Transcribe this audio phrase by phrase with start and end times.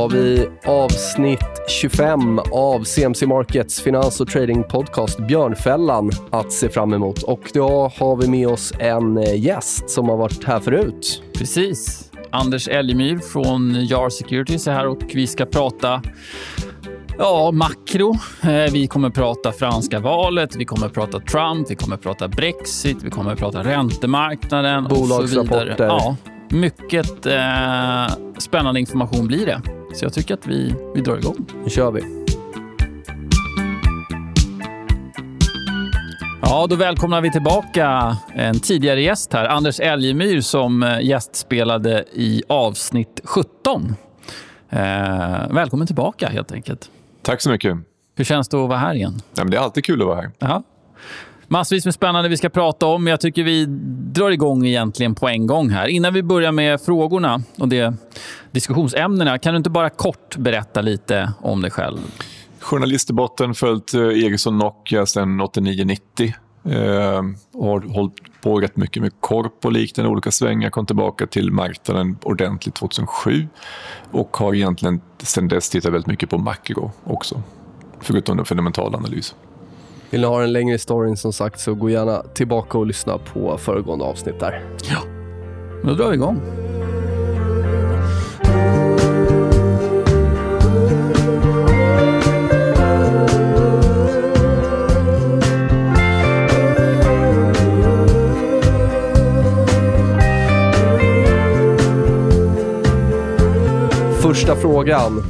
[0.00, 6.92] har vi avsnitt 25 av CMC Markets finans och trading podcast Björnfällan att se fram
[6.92, 7.22] emot.
[7.22, 11.22] Och då har vi med oss en gäst som har varit här förut.
[11.34, 12.10] Precis.
[12.30, 16.02] Anders Elgemyr från Jar Securities är här och vi ska prata
[17.18, 18.14] Ja, makro.
[18.42, 23.10] Eh, vi kommer prata franska valet, vi kommer prata Trump, vi kommer prata Brexit, vi
[23.10, 25.74] kommer prata räntemarknaden och så vidare.
[25.78, 26.16] Ja,
[26.50, 29.79] mycket eh, spännande information blir det.
[29.94, 31.46] Så jag tycker att vi, vi drar igång.
[31.64, 32.00] Nu kör vi.
[36.42, 42.42] Ja, då välkomnar vi tillbaka en tidigare gäst här, Anders Elgemyr som eh, gästspelade i
[42.48, 43.94] avsnitt 17.
[44.70, 44.78] Eh,
[45.50, 46.90] välkommen tillbaka helt enkelt.
[47.22, 47.76] Tack så mycket.
[48.16, 49.22] Hur känns det att vara här igen?
[49.34, 50.30] Ja, men det är alltid kul att vara här.
[50.40, 50.62] Aha.
[51.48, 53.06] Massvis med spännande vi ska prata om.
[53.06, 53.66] Jag tycker vi
[54.12, 55.86] drar igång egentligen på en gång här.
[55.86, 57.94] Innan vi börjar med frågorna och det
[58.52, 61.98] diskussionsämnena, kan du inte bara kort berätta lite om dig själv?
[62.60, 66.32] Journalist i botten, följt eh, Ericsson Nokia sedan 89-90.
[66.64, 66.72] Eh,
[67.60, 70.70] har hållit på rätt mycket med korp och liknande olika svängar.
[70.70, 73.48] Kom tillbaka till marknaden ordentligt 2007
[74.10, 77.42] och har egentligen sedan dess tittat väldigt mycket på makro också.
[78.00, 79.38] Förutom den fundamentala analysen.
[80.10, 83.58] Vill ni ha en längre story som sagt så gå gärna tillbaka och lyssna på
[83.58, 84.64] föregående avsnitt där.
[84.90, 85.00] Ja,
[85.84, 86.40] då drar vi igång.
[104.40, 105.22] Första frågan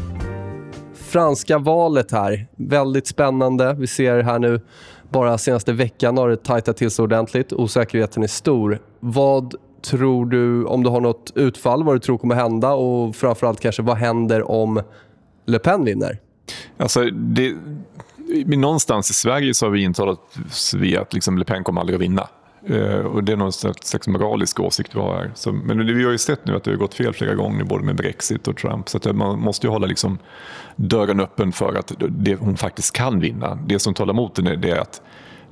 [0.95, 2.47] franska valet här.
[2.57, 3.75] Väldigt spännande.
[3.79, 4.61] Vi ser här nu,
[5.09, 7.53] bara senaste veckan har det tajtat till sig ordentligt.
[7.53, 8.79] Osäkerheten är stor.
[9.01, 13.61] Vad tror du, om du har något utfall, vad du tror kommer hända och framförallt
[13.61, 14.83] kanske vad händer om
[15.47, 16.19] Le Pen vinner?
[16.77, 17.55] Alltså, det,
[18.47, 22.03] någonstans i Sverige så har vi intalat oss att liksom Le Pen kommer aldrig att
[22.03, 22.29] vinna.
[22.67, 25.31] Eh, och Det är någon slags moralisk åsikt vi har här.
[25.35, 27.85] Så, men vi har ju sett nu att det har gått fel flera gånger, både
[27.85, 28.89] med Brexit och Trump.
[28.89, 30.19] Så att eh, man måste ju hålla liksom
[30.77, 33.59] dörren öppen för att det, hon faktiskt kan vinna.
[33.67, 35.03] Det som talar emot henne är att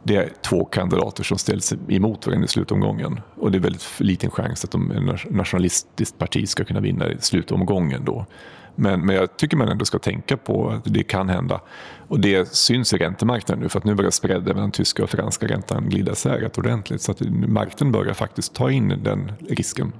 [0.02, 3.20] det är två kandidater som ställs emot varandra i slutomgången.
[3.36, 8.04] Och det är väldigt liten chans att de, nationalistiskt parti ska kunna vinna i slutomgången
[8.04, 8.26] då.
[8.78, 11.60] Men, men jag tycker man ändå ska tänka på att det kan hända.
[12.08, 15.46] Och det syns i räntemarknaden nu för att nu börjar spreaden mellan tyska och franska
[15.46, 17.02] räntan glida isär rätt ordentligt.
[17.02, 19.92] Så att marknaden börjar faktiskt ta in den risken.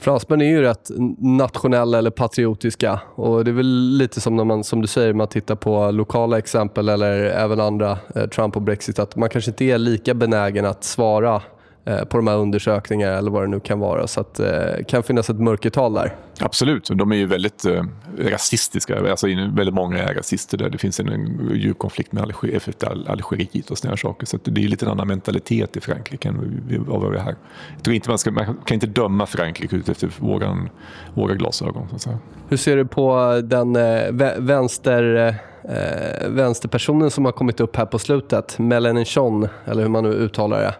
[0.00, 3.00] Fransmän är ju rätt nationella eller patriotiska.
[3.14, 6.38] och Det är väl lite som när man, som du säger, man tittar på lokala
[6.38, 10.66] exempel eller även andra, eh, Trump och Brexit, att man kanske inte är lika benägen
[10.66, 11.42] att svara
[11.84, 14.06] på de här undersökningarna eller vad det nu kan vara.
[14.06, 16.14] Så att, det eh, kan finnas ett mörkertal där.
[16.40, 16.88] Absolut.
[16.94, 17.84] De är ju väldigt eh,
[18.18, 19.10] rasistiska.
[19.10, 20.70] Alltså, väldigt många är rasister där.
[20.70, 24.26] Det finns en, djup konflikt med Alger, Algeriet och sådana saker.
[24.26, 27.36] Så det är lite en annan mentalitet i Frankrike än vad vi är här.
[27.74, 30.68] Jag tror inte man, ska, man kan inte döma Frankrike efter våran,
[31.14, 31.98] våra glasögon.
[31.98, 32.16] Så att.
[32.48, 35.34] Hur ser du på den eh, vänster,
[35.68, 38.58] eh, vänsterpersonen som har kommit upp här på slutet?
[38.58, 40.74] Mélenchon, eller hur man nu uttalar det.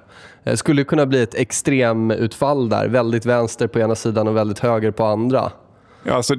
[0.44, 2.88] Det skulle kunna bli ett extremutfall där.
[2.88, 5.52] Väldigt vänster på ena sidan och väldigt höger på andra.
[6.06, 6.34] Ja, alltså,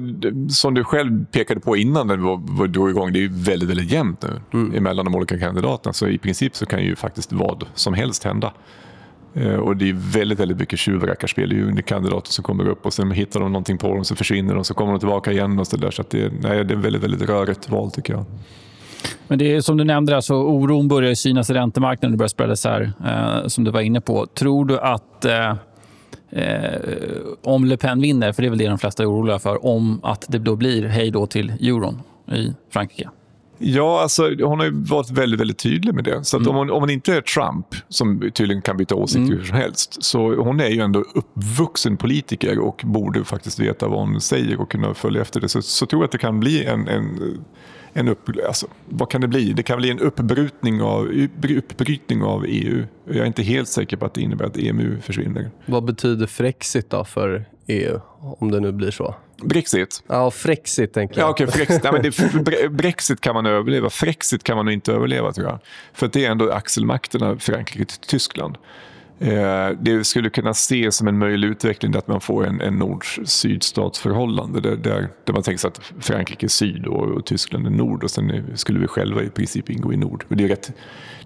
[0.48, 3.90] som du själv pekade på innan den var, var drog igång, det är väldigt, väldigt
[3.90, 4.82] jämnt nu mm.
[4.82, 5.92] mellan de olika kandidaterna.
[5.92, 8.52] Så i princip så kan ju faktiskt vad som helst hända.
[9.36, 11.48] Eh, och det är väldigt, väldigt mycket tjuvrackarspel.
[11.48, 14.16] Det är ju kandidater som kommer upp och sen hittar de någonting på dem, så
[14.16, 15.90] försvinner de, så kommer de tillbaka igen och så där.
[15.90, 18.24] Så det, nej, det är väldigt, väldigt rörigt val tycker jag.
[19.28, 22.10] Men det är som du nämnde, där, så oron börjar synas i räntemarknaden.
[22.10, 24.26] Det börjar spreadas här, eh, som du var inne på.
[24.26, 25.54] Tror du att eh,
[26.30, 26.80] eh,
[27.42, 30.00] om Le Pen vinner, för det är väl det de flesta är oroliga för, om
[30.02, 33.08] att det då blir hej då till euron i Frankrike?
[33.58, 36.24] Ja, alltså, hon har varit väldigt, väldigt tydlig med det.
[36.24, 36.48] Så mm.
[36.48, 39.38] om, hon, om hon inte är Trump, som tydligen kan byta åsikt mm.
[39.38, 43.98] hur som helst, så hon är ju ändå uppvuxen politiker och borde faktiskt veta vad
[43.98, 45.48] hon säger och kunna följa efter det.
[45.48, 47.38] Så, så tror jag att det kan bli en, en
[47.98, 49.52] en upp, alltså, vad kan det bli?
[49.52, 52.84] Det kan bli en uppbrytning av, uppbrytning av EU.
[53.04, 55.50] Jag är inte helt säker på att det innebär att EMU försvinner.
[55.66, 59.14] Vad betyder Frexit då för EU, om det nu blir så?
[59.42, 60.02] Brexit?
[60.06, 61.26] Ja, Frexit egentligen.
[61.26, 61.82] Ja, okay, Frexit.
[61.82, 63.90] Nej, men det, Brexit kan man överleva.
[63.90, 65.58] Frexit kan man inte överleva tror jag.
[65.92, 68.58] För det är ändå axelmakterna Frankrike till Tyskland.
[69.18, 74.60] Eh, det skulle kunna ses som en möjlig utveckling att man får en, en nord-sydstatsförhållande
[74.60, 78.04] där, där, där, man tänker sig att Frankrike är syd och, och, Tyskland är nord
[78.04, 80.24] och sen skulle vi själva i princip ingå i nord.
[80.28, 80.72] det är, rätt,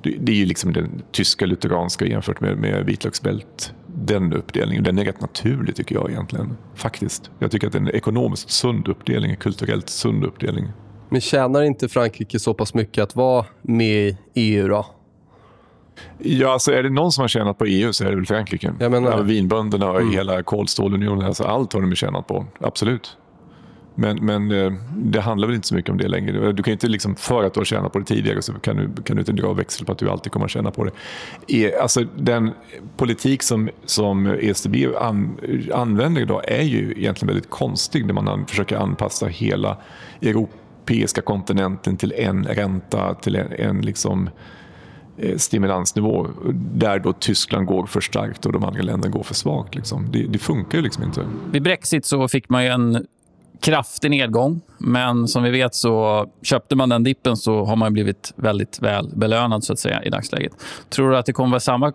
[0.02, 4.84] det, det är ju liksom den tyska lutheranska jämfört med, med vitlöksbält den uppdelningen.
[4.84, 6.56] Den är rätt naturlig tycker jag egentligen.
[6.74, 7.30] Faktiskt.
[7.38, 10.68] Jag tycker att det är en ekonomiskt sund uppdelning, en kulturellt sund uppdelning.
[11.08, 14.86] Men tjänar inte Frankrike så pass mycket att vara med i EU då?
[16.18, 18.74] Ja, alltså är det någon som har tjänat på EU så är det väl Frankrike.
[18.80, 19.10] Jag menar...
[19.10, 20.12] ja, vinbönderna och mm.
[20.12, 22.46] hela kolstålunionen, alltså allt har de tjänat på.
[22.60, 23.16] Absolut.
[24.00, 26.52] Men, men eh, det handlar väl inte så mycket om det längre.
[26.52, 29.02] Du kan inte liksom, för att du har tjänat på det tidigare så kan du,
[29.02, 30.92] kan du inte dra växel på att du alltid kommer att tjäna på det.
[31.48, 32.50] E, alltså, den
[32.96, 35.38] politik som, som ECB an,
[35.74, 39.76] använder idag är ju egentligen väldigt konstig när man försöker anpassa hela
[40.22, 44.30] europeiska kontinenten till en ränta, till en, en liksom,
[45.16, 49.74] eh, stimulansnivå där då Tyskland går för starkt och de andra länderna går för svagt.
[49.74, 50.06] Liksom.
[50.12, 51.26] Det, det, funkar ju liksom inte.
[51.52, 53.06] Vid Brexit så fick man en
[53.60, 54.60] kraftig nedgång.
[54.78, 59.10] Men som vi vet så köpte man den dippen så har man blivit väldigt väl
[59.14, 60.52] belönad så att säga i dagsläget.
[60.90, 61.92] Tror du att det kommer vara samma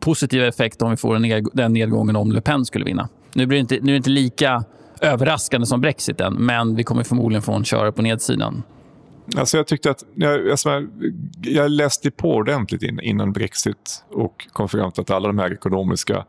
[0.00, 3.08] positiva effekt om vi får den nedgången om Le Pen skulle vinna?
[3.34, 4.64] Nu, blir det inte, nu är det inte lika
[5.00, 8.62] överraskande som brexiten, men vi kommer förmodligen få en köra på nedsidan.
[9.36, 10.86] Alltså jag tyckte att jag, jag, alltså,
[11.42, 16.24] jag läste på ordentligt innan Brexit och kom fram till att alla de här ekonomiska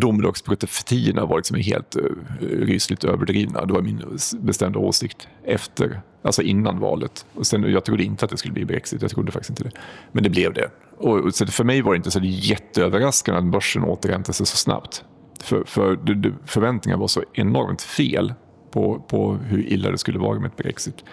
[0.00, 2.02] domedagsprofetiorna var liksom helt uh,
[2.40, 3.64] rysligt överdrivna.
[3.64, 7.26] Det var min bestämda åsikt efter, alltså innan valet.
[7.34, 9.70] Och sen, jag trodde inte att det skulle bli Brexit, jag trodde faktiskt inte det.
[10.12, 10.70] Men det blev det.
[10.96, 15.04] Och, så för mig var det inte så jätteöverraskande att börsen återhämtade sig så snabbt.
[15.40, 18.34] För, för det, det, förväntningarna var så enormt fel
[18.70, 21.04] på, på hur illa det skulle vara med ett Brexit.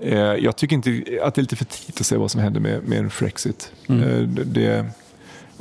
[0.00, 0.90] Eh, jag tycker inte
[1.22, 3.72] att det är lite för tidigt att se vad som händer med, med en Frexit.
[3.86, 4.02] Mm.
[4.02, 4.86] Eh, det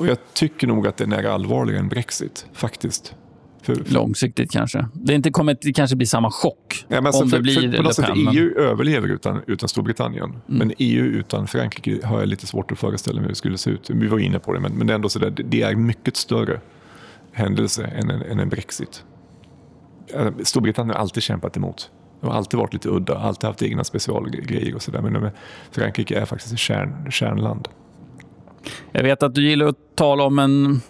[0.02, 3.16] och jag tycker nog att den är allvarligare än Brexit, faktiskt.
[3.62, 3.94] För, för...
[3.94, 4.88] Långsiktigt kanske.
[4.94, 7.84] Det, inte kommer det kanske bli samma chock ja, alltså, om för, det blir för,
[7.84, 10.30] på sätt, EU överlever utan, utan Storbritannien.
[10.30, 10.42] Mm.
[10.48, 13.70] Men EU utan Frankrike har jag lite svårt att föreställa mig hur det skulle se
[13.70, 13.90] ut.
[13.90, 16.18] Vi var inne på det, men, men det är ändå så där, det är mycket
[16.18, 16.60] större
[17.32, 19.04] händelse än en, än en Brexit.
[20.44, 21.92] Storbritannien har alltid kämpat emot.
[22.22, 25.02] De har alltid varit lite udda, alltid haft egna specialgrejer och sådär.
[25.02, 25.30] Men
[25.72, 27.68] Frankrike är faktiskt ett kärn, kärnland.
[28.92, 30.82] Jag vet att du gillar att tala om en,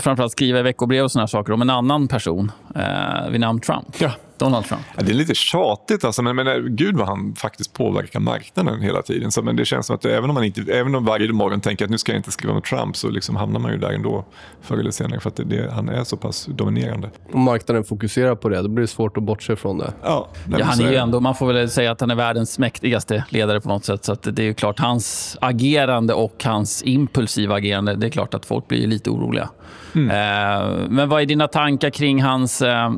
[0.00, 4.00] framförallt skriva i veckobrev och såna saker, om en annan person eh, vid namn Trump.
[4.00, 4.10] Ja.
[4.38, 4.82] Donald Trump.
[4.96, 9.02] Ja, det är lite tjatigt, alltså, men, men gud vad han faktiskt påverkar marknaden hela
[9.02, 9.32] tiden.
[9.32, 11.84] Så, men det känns som att även om man inte, även om varje morgon tänker
[11.84, 14.24] att nu ska jag inte skriva om Trump så liksom hamnar man ju där ändå
[14.62, 17.10] förr eller senare för att det, det, han är så pass dominerande.
[17.32, 19.92] Om marknaden fokuserar på det, då blir det svårt att bortse från det.
[20.02, 20.28] Ja,
[20.58, 23.60] ja han är ju ändå, man får väl säga att han är världens mäktigaste ledare
[23.60, 24.04] på något sätt.
[24.04, 28.46] Så det är ju klart, hans agerande och hans impulsiva agerande, det är klart att
[28.46, 29.48] folk blir lite oroliga.
[29.94, 30.10] Mm.
[30.10, 32.92] Eh, men vad är dina tankar kring hans eh,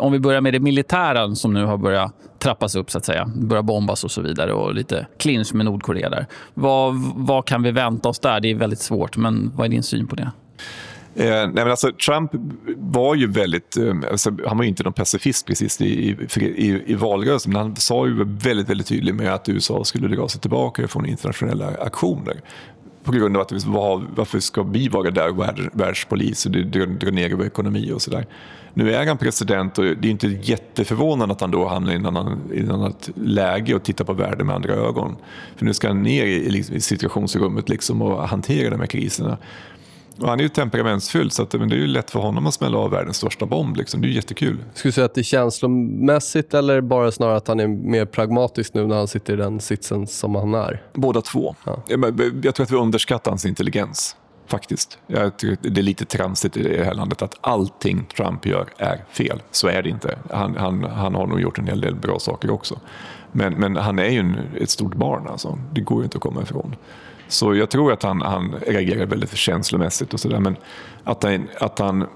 [0.00, 3.30] om vi börjar med det militära som nu har börjat trappas upp, så att säga.
[3.34, 6.26] börjar bombas och så vidare och lite clinch med Nordkorea där.
[6.54, 8.40] Vad, vad kan vi vänta oss där?
[8.40, 10.30] Det är väldigt svårt, men vad är din syn på det?
[11.14, 12.30] Eh, nej men alltså, Trump
[12.76, 16.94] var ju väldigt, eh, alltså, han var ju inte någon pacifist precis i, i, i
[16.94, 20.88] valrörelsen, men han sa ju väldigt, väldigt tydligt med att USA skulle dra sig tillbaka
[20.88, 22.40] från internationella aktioner
[23.04, 27.34] på grund av att var, varför ska vi vara där värld, världspolis och dra ner
[27.34, 28.26] vår ekonomi och sådär.
[28.74, 32.06] Nu är han president och det är inte jätteförvånande att han då hamnar i ett
[32.06, 32.40] annan,
[32.70, 35.16] annat läge och tittar på världen med andra ögon.
[35.56, 39.38] För nu ska han ner i, i liksom- situationsrummet liksom och hantera de här kriserna.
[40.18, 42.54] Och han är ju temperamentsfull så att, men det är ju lätt för honom att
[42.54, 43.76] smälla av världens största bomb.
[43.76, 44.00] Liksom.
[44.00, 44.64] Det är jättekul.
[44.74, 48.74] Skulle du säga att det är känslomässigt eller bara snarare att han är mer pragmatisk
[48.74, 50.82] nu när han sitter i den sitsen som han är?
[50.92, 51.54] Båda två.
[51.64, 51.82] Ja.
[52.42, 54.16] Jag tror att vi underskattar hans intelligens.
[54.46, 54.98] Faktiskt.
[55.06, 59.04] Jag tycker det är lite tramsigt i det här landet att allting Trump gör är
[59.10, 59.42] fel.
[59.50, 60.18] Så är det inte.
[60.30, 62.80] Han, han, han har nog gjort en hel del bra saker också.
[63.32, 65.26] Men, men han är ju en, ett stort barn.
[65.26, 65.58] Alltså.
[65.72, 66.76] Det går ju inte att komma ifrån.
[67.32, 70.40] Så jag tror att han, han reagerar väldigt känslomässigt och sådär.
[70.40, 70.56] Men
[71.04, 72.06] att han, att han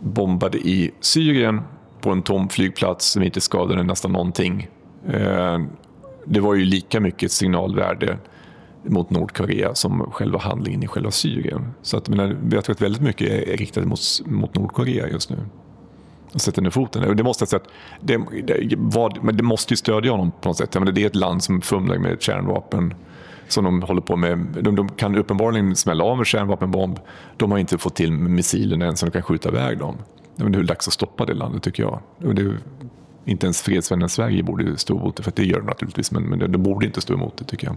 [0.00, 1.60] bombade i Syrien
[2.00, 4.68] på en tom flygplats som inte skadade nästan någonting.
[5.08, 5.58] Eh,
[6.24, 8.18] det var ju lika mycket signalvärde
[8.82, 11.74] mot Nordkorea som själva handlingen i själva Syrien.
[11.82, 12.08] Så att,
[12.52, 15.36] jag tror att väldigt mycket är riktat mot, mot Nordkorea just nu.
[16.32, 17.16] Och sätter ner foten.
[17.16, 17.62] Det måste, säga
[18.00, 20.74] det, det, vad, men det måste ju stödja honom på något sätt.
[20.74, 22.94] Jag menar, det är ett land som fumlar med kärnvapen
[23.52, 24.38] som de håller på med.
[24.60, 26.98] De, de kan uppenbarligen smälla av en kärnvapenbomb.
[27.36, 29.96] De har inte fått till missilerna än så de kan skjuta iväg dem.
[30.36, 32.00] Men det är dags att stoppa det landet tycker jag.
[32.24, 32.56] Och det,
[33.24, 36.52] inte ens fredsvännen Sverige borde stå emot det, för det gör de naturligtvis, men, men
[36.52, 37.76] de borde inte stå emot det tycker jag.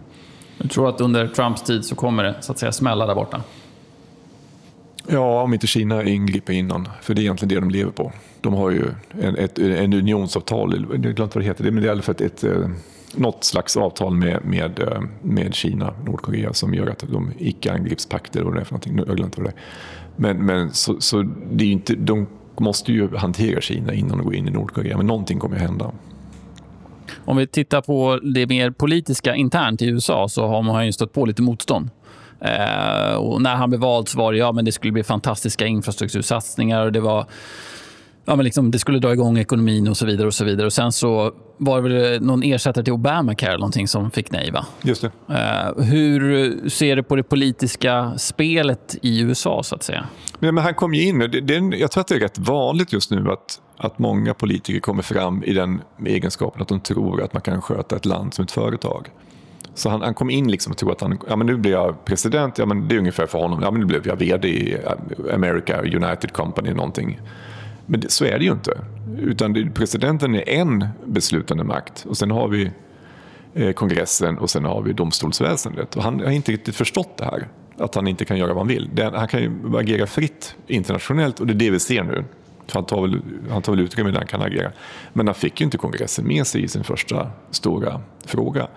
[0.58, 3.42] Du tror att under Trumps tid så kommer det så att säga smälla där borta?
[5.08, 6.90] Ja, om inte Kina ingriper innan.
[7.02, 8.12] För det är egentligen det de lever på.
[8.42, 8.86] De har ju
[9.22, 12.16] en, ett en unionsavtal, jag glömt vad det heter, men det är i alla fall
[12.16, 12.44] ett, ett,
[13.16, 18.54] något slags avtal med, med, eh, med Kina, Nordkorea som gör att de icke-angreppspakter och
[18.54, 19.00] det är för någonting.
[19.08, 19.62] Jag inte vad det är.
[20.16, 22.28] Men, men så, så det är inte, de
[22.58, 25.92] måste ju hantera Kina innan de går in i Nordkorea, men någonting kommer att hända.
[27.26, 31.14] Om vi tittar på det mer politiska internt i USA så har man ju stött
[31.14, 31.90] på lite motstånd.
[32.40, 35.66] Eh, och när han blev vald så var det ja, men det skulle bli fantastiska
[35.66, 37.26] infrastruktursatsningar och det var
[38.26, 40.28] ja, men liksom, det skulle dra igång ekonomin och så vidare.
[40.28, 40.66] och så vidare.
[40.66, 44.52] Och Sen så var det väl någon ersättare till Obamacare någonting som fick nej.
[44.52, 44.66] Va?
[44.82, 45.12] Just det.
[45.30, 49.64] Uh, hur ser du på det politiska spelet i USA?
[49.64, 50.06] så att säga?
[50.40, 51.20] Men, men han kom ju in.
[51.20, 54.80] Det, det, jag tror att det är rätt vanligt just nu att, att många politiker
[54.80, 58.46] kommer fram i den egenskapen att de tror att man kan sköta ett land som
[58.46, 59.10] ett företag.
[59.76, 62.06] Så han, han kom in liksom och trodde att han, ja men nu blir jag
[62.06, 64.78] president, ja men det är ungefär för honom, ja men nu blev jag VD i
[65.34, 67.20] America United Company någonting.
[67.86, 68.82] Men det, så är det ju inte.
[69.20, 72.72] Utan det, presidenten är en beslutande makt och sen har vi
[73.54, 75.96] eh, kongressen och sen har vi domstolsväsendet.
[75.96, 77.48] Och han har inte riktigt förstått det här.
[77.78, 78.90] Att han inte kan göra vad han vill.
[78.94, 82.24] Det, han kan ju agera fritt internationellt och det är det vi ser nu.
[82.72, 84.72] Han tar, väl, han tar väl utrymme där han kan agera.
[85.14, 88.68] Men han fick ju inte kongressen med sig i sin första stora fråga.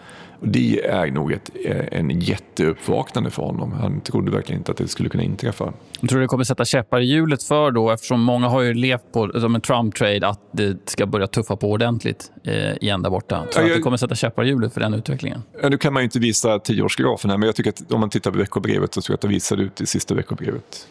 [0.40, 3.72] Och det är nog ett, eh, en jätteuppvaknande för honom.
[3.72, 5.72] Han trodde verkligen inte att det skulle kunna inträffa.
[6.00, 9.12] Jag tror det kommer sätta käppar i hjulet för då, eftersom många har ju levt
[9.12, 13.36] på som en Trump-trade, att det ska börja tuffa på ordentligt eh, igen där borta.
[13.36, 13.70] Tror ja, jag...
[13.70, 15.42] att det kommer sätta käppar i hjulet för den utvecklingen?
[15.62, 18.10] Ja, nu kan man ju inte visa tioårsgrafen här, men jag tycker att om man
[18.10, 20.86] tittar på veckobrevet så tror jag att det visar ut i sista veckobrevet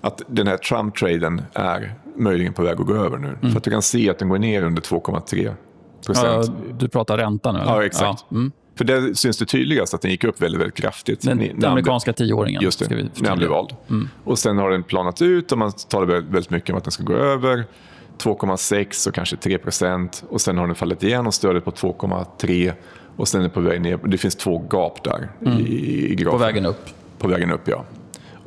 [0.00, 3.28] att den här Trump-traden är möjligen på väg att gå över nu.
[3.28, 3.50] Mm.
[3.50, 5.54] För att du kan se att den går ner under 2,3
[6.06, 6.46] procent.
[6.46, 7.58] Ja, du pratar ränta nu?
[7.58, 7.72] Eller?
[7.72, 8.24] Ja, exakt.
[8.28, 8.36] Ja.
[8.36, 8.52] Mm.
[8.78, 11.20] För där syns det tydligast att den gick upp väldigt, väldigt kraftigt.
[11.20, 12.62] Den, den amerikanska tioåringen.
[12.62, 13.70] Just det, när han blev vald.
[13.90, 14.08] Mm.
[14.24, 17.02] Och sen har den planat ut och man talar väldigt mycket om att den ska
[17.02, 17.64] gå över
[18.18, 20.24] 2,6 och kanske 3 procent.
[20.28, 22.72] Och sen har den fallit igen och stödet på 2,3
[23.16, 23.98] och sen är den på väg ner.
[24.04, 25.58] Det finns två gap där mm.
[25.58, 26.38] i, i grafen.
[26.38, 26.88] På vägen upp.
[27.18, 27.84] På vägen upp, ja.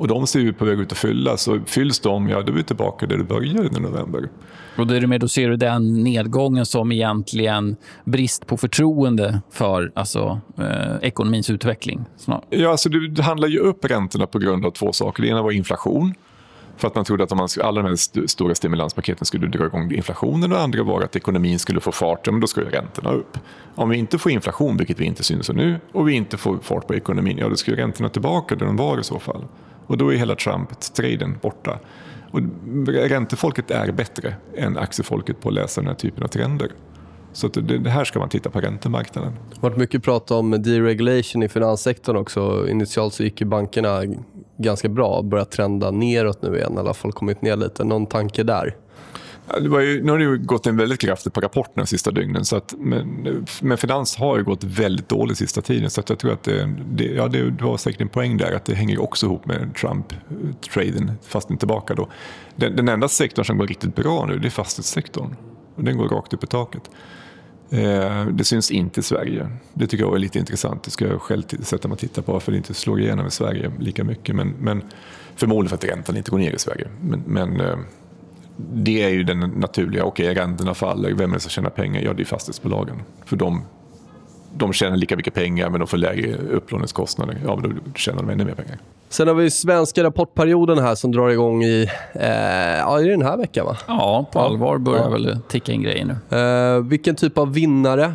[0.02, 1.42] Och de ser ut på väg ut att fyllas.
[1.42, 4.28] Så fylls de, ja då är vi tillbaka där det började i november.
[4.76, 9.40] Och då, är det med, då ser du den nedgången som egentligen brist på förtroende
[9.50, 12.04] för alltså, eh, ekonomins utveckling?
[12.16, 12.44] Snart.
[12.50, 15.22] Ja, alltså det, handlar ju upp räntorna på grund av två saker.
[15.22, 16.14] Det ena var inflation.
[16.76, 19.66] För att man trodde att om man, alla de här st stora stimulanspaketen skulle dra
[19.66, 23.38] igång inflationen och andra var att ekonomin skulle få fart, men då skulle räntorna upp.
[23.74, 26.86] Om vi inte får inflation, vilket vi inte syns nu, och vi inte får fart
[26.86, 29.44] på ekonomin, ja då skulle räntorna tillbaka där de var i så fall.
[29.86, 31.78] Och då är hela Trump-traden borta.
[32.30, 32.40] Och
[32.88, 36.72] räntefolket är bättre än aktiefolket på att läsa den här typen av trender.
[37.32, 39.32] Så det, här ska man titta på räntemarknaden.
[39.32, 42.68] Det har varit mycket prat om deregulation i finanssektorn också.
[42.68, 44.02] Initialt så gick ju bankerna
[44.56, 47.84] ganska bra, börjat trenda neråt nu igen, i alla fall kommit ner lite.
[47.84, 48.76] Någon tanke där?
[49.60, 52.10] Det var ju, nu har det ju gått en väldigt kraftigt på rapporterna de sista
[52.10, 52.44] dygnen.
[52.44, 55.90] Så att, men, men finans har ju gått väldigt dåligt sista tiden.
[55.90, 58.64] Så jag tror att det, det, ja, det, det var säkert en poäng där att
[58.64, 62.08] det hänger också ihop med Trump-traden, fast inte tillbaka då.
[62.56, 65.36] Den, den enda sektorn som går riktigt bra nu det är fastighetssektorn.
[65.76, 66.90] Och den går rakt upp i taket.
[67.70, 69.50] Eh, det syns inte i Sverige.
[69.74, 70.82] Det tycker jag är lite intressant.
[70.82, 73.30] Det ska jag själv sätta mig och titta på varför det inte slår igenom i
[73.30, 74.36] Sverige lika mycket.
[74.36, 74.82] Men, men
[75.36, 76.88] förmodligen för att räntan inte går ner i Sverige.
[77.00, 77.76] Men, men eh,
[78.72, 82.02] det är ju den naturliga, okej okay, räntorna faller, vem är det som tjänar pengar?
[82.02, 83.02] Ja, det är fastighetsbolagen.
[83.24, 83.64] För de,
[84.56, 87.38] de tjänar lika mycket pengar men de får lägre upplåningskostnader.
[87.46, 88.78] Ja, men då tjänar de ännu mer pengar.
[89.08, 92.28] Sen har vi svenska rapportperioden här som drar igång i, eh,
[92.78, 93.66] ja, är det den här veckan.
[93.66, 93.76] Va?
[93.86, 95.10] Ja, på allvar börjar ja.
[95.10, 96.38] väl ticka in grejer nu.
[96.38, 98.14] Eh, vilken typ av vinnare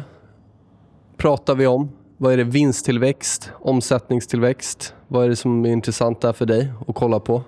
[1.18, 1.89] pratar vi om?
[2.18, 2.44] Vad är det?
[2.44, 3.51] Vinsttillväxt?
[3.60, 4.94] Omsättningstillväxt?
[5.08, 7.44] Vad är det som är intressant där för dig att kolla på?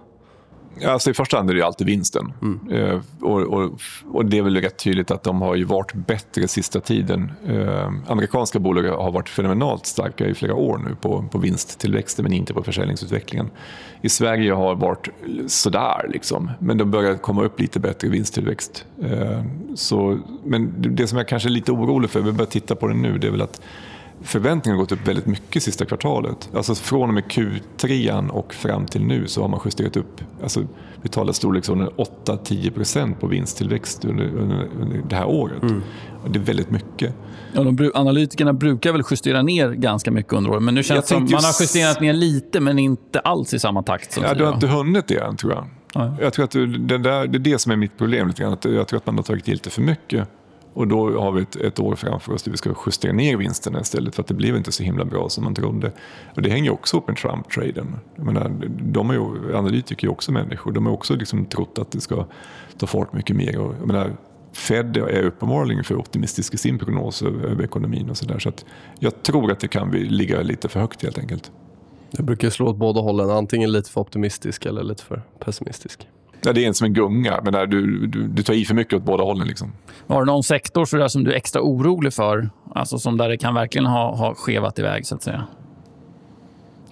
[0.86, 2.34] Alltså I första hand är det alltid vinsten.
[2.42, 2.60] Mm.
[2.72, 3.80] Eh, och, och,
[4.12, 7.32] och, Det är väl rätt tydligt att de har ju varit bättre sista tiden.
[7.48, 12.34] Eh, amerikanska bolag har varit fenomenalt starka i flera år nu på, på vinsttillväxten men
[12.34, 13.50] inte på försäljningsutvecklingen.
[14.02, 15.10] I Sverige har varit
[15.48, 18.86] sådär, liksom, men de börjar komma upp lite bättre vinsttillväxt.
[19.04, 19.44] Eh,
[19.76, 22.94] så, men det som jag kanske är lite orolig för, vi börjar titta på det
[22.94, 23.62] nu, det är väl att
[24.22, 26.50] förväntningarna har gått upp väldigt mycket sista kvartalet.
[26.54, 30.22] Alltså från och med Q3 och fram till nu så har man justerat upp.
[30.44, 30.64] Alltså,
[31.02, 31.94] vi talar storleksordningen
[32.26, 34.68] 8-10% på vinsttillväxt under, under,
[35.10, 35.64] det här året.
[35.64, 35.84] Mm.
[36.28, 37.14] Det är väldigt mycket.
[37.54, 40.64] Ja, de, analytikerna brukar väl justera ner ganska mycket under året.
[40.64, 41.34] Men nu känns det som just...
[41.34, 44.12] man har justerat ner lite, men inte alls i samma takt.
[44.12, 45.66] Som ja, du har inte hunnit det än, tror jag.
[45.94, 46.16] Ja.
[46.22, 48.28] Jag tror att det, det, där, det är det som är mitt problem.
[48.28, 48.58] Lite grann.
[48.62, 50.28] Jag tror att man har tagit i lite för mycket.
[50.74, 53.80] Och då har vi ett, ett, år framför oss där vi ska justera ner vinsterna
[53.82, 55.92] istället för att det blev inte så himla bra som man trodde.
[56.36, 57.96] Och det hänger också upp med Trump-traden.
[58.82, 60.72] de är ju, analytiker är också människor.
[60.72, 62.26] De har också liksom trott att det ska
[62.78, 63.60] ta fart mycket mer.
[63.60, 64.18] Och, jag menar,
[64.54, 68.40] Fed är uppenbarligen för optimistisk i sin prognos över ekonomin och så där.
[68.40, 68.66] Så att
[69.00, 71.52] jag tror att det kan ligga lite för högt helt enkelt.
[72.12, 76.08] Det brukar slå åt båda hållen, antingen lite för optimistisk eller lite för pessimistisk.
[76.42, 78.76] Ja, det är en som en gunga, men där du, du, du tar i för
[78.76, 79.48] mycket åt båda hållen.
[79.48, 79.72] Liksom.
[80.08, 82.50] Har du någon sektor så där som du är extra orolig för?
[82.76, 85.48] Alltså som där det kan verkligen ha, ha skevat iväg, så att säga?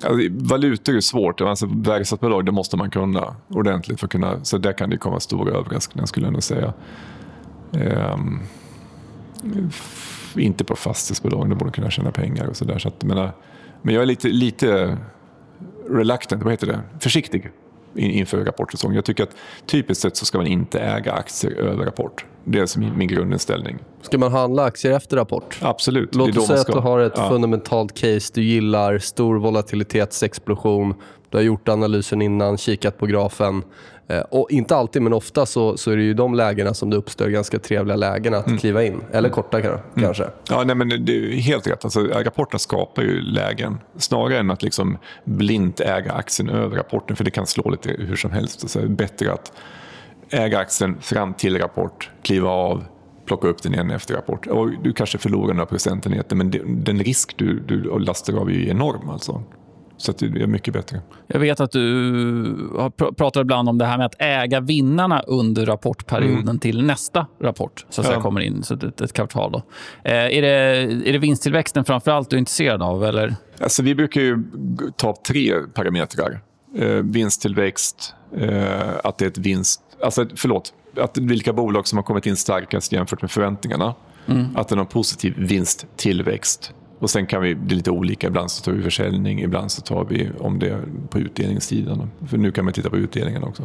[0.03, 1.41] Alltså, valutor är svårt.
[1.41, 3.99] Alltså, Värdsatsbolag det måste man kunna ordentligt.
[3.99, 6.73] för att kunna, Så där kan det komma stora överraskningar, skulle jag nog säga.
[7.73, 8.39] Ehm,
[10.35, 12.79] inte på fastighetsbolag, de borde kunna tjäna pengar och sådär.
[12.79, 13.29] Så men,
[13.81, 14.97] men jag är lite, lite
[15.89, 16.79] reluctant, vad heter det?
[16.99, 17.51] Försiktig
[17.97, 18.93] inför rapportsäsong.
[18.93, 19.35] Jag tycker att
[19.65, 22.25] typiskt sett så ska man inte äga aktier över rapport.
[22.43, 23.77] Det är min, min grundinställning.
[24.01, 25.59] Ska man handla aktier efter rapport?
[25.61, 26.15] Absolut.
[26.15, 27.29] Låt oss säga att du har ett ja.
[27.29, 30.93] fundamentalt case du gillar, stor volatilitetsexplosion.
[31.29, 33.63] Du har gjort analysen innan, kikat på grafen.
[34.09, 36.97] Eh, och inte alltid, men ofta så, så är det ju de lägena som det
[36.97, 38.59] uppstår ganska trevliga lägen att mm.
[38.59, 39.01] kliva in.
[39.11, 39.79] Eller korta mm.
[39.95, 40.27] kanske.
[40.49, 41.83] Ja, nej, men det är helt rätt.
[41.83, 43.77] Alltså, rapporten skapar ju lägen.
[43.97, 48.15] Snarare än att liksom blint äga aktien över rapporten, för det kan slå lite hur
[48.15, 48.63] som helst.
[48.63, 49.51] Alltså, bättre att
[50.29, 52.83] äga aktien fram till rapport, kliva av,
[53.25, 54.47] plocka upp den igen efter rapport.
[54.47, 56.51] Och du kanske förlorar några procentenheter, men
[56.83, 59.09] den risk du, du lastar av är enorm.
[59.09, 59.43] Alltså.
[59.97, 61.01] Så det är mycket bättre.
[61.27, 62.69] Jag vet att du
[63.17, 66.59] pratar ibland om det här med att äga vinnarna under rapportperioden mm.
[66.59, 68.21] till nästa rapport så att ja.
[68.21, 69.51] kommer in, så ett, ett kvartal.
[69.51, 69.61] Då.
[70.03, 70.49] Eh, är, det,
[71.09, 73.05] är det vinsttillväxten framför allt du är intresserad av?
[73.05, 73.35] Eller?
[73.59, 74.43] Alltså, vi brukar ju
[74.95, 76.41] ta tre parametrar.
[76.75, 79.81] Eh, vinsttillväxt, eh, att det är ett vinst...
[80.03, 80.73] Alltså, förlåt.
[80.97, 83.95] Att vilka bolag som har kommit in starkast jämfört med förväntningarna.
[84.27, 84.45] Mm.
[84.55, 88.51] Att det är någon positiv vinsttillväxt och sen kan vi, det är lite olika, ibland
[88.51, 92.11] så tar vi försäljning, ibland så tar vi om det på utdelningssidan.
[92.27, 93.63] För nu kan man titta på utdelningen också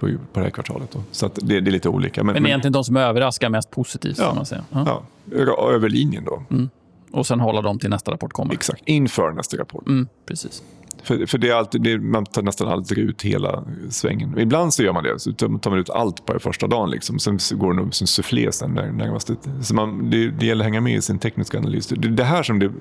[0.00, 0.90] på, på det här kvartalet.
[0.90, 1.02] Då.
[1.10, 2.24] Så det, det, är lite olika.
[2.24, 4.18] Men, men egentligen men, de som överraskar mest positivt?
[4.18, 4.64] Ja, man säga.
[4.70, 5.02] ja.
[5.30, 6.42] ja över linjen då.
[6.50, 6.70] Mm.
[7.10, 8.54] Och sen hålla dem till nästa rapport kommer?
[8.54, 9.86] Exakt, inför nästa rapport.
[9.86, 10.62] Mm, precis.
[11.06, 14.38] För, för det är alltid, det, man tar nästan aldrig ut hela svängen.
[14.38, 15.18] Ibland så gör man det.
[15.18, 16.90] Så tar man ut allt på första dagen.
[16.90, 17.18] Liksom.
[17.18, 19.30] Sen går det nog som sufflé sen när, närmast.
[19.62, 21.86] Så man, det, det gäller att hänga med i sin tekniska analys.
[21.86, 22.72] Det är det här som det är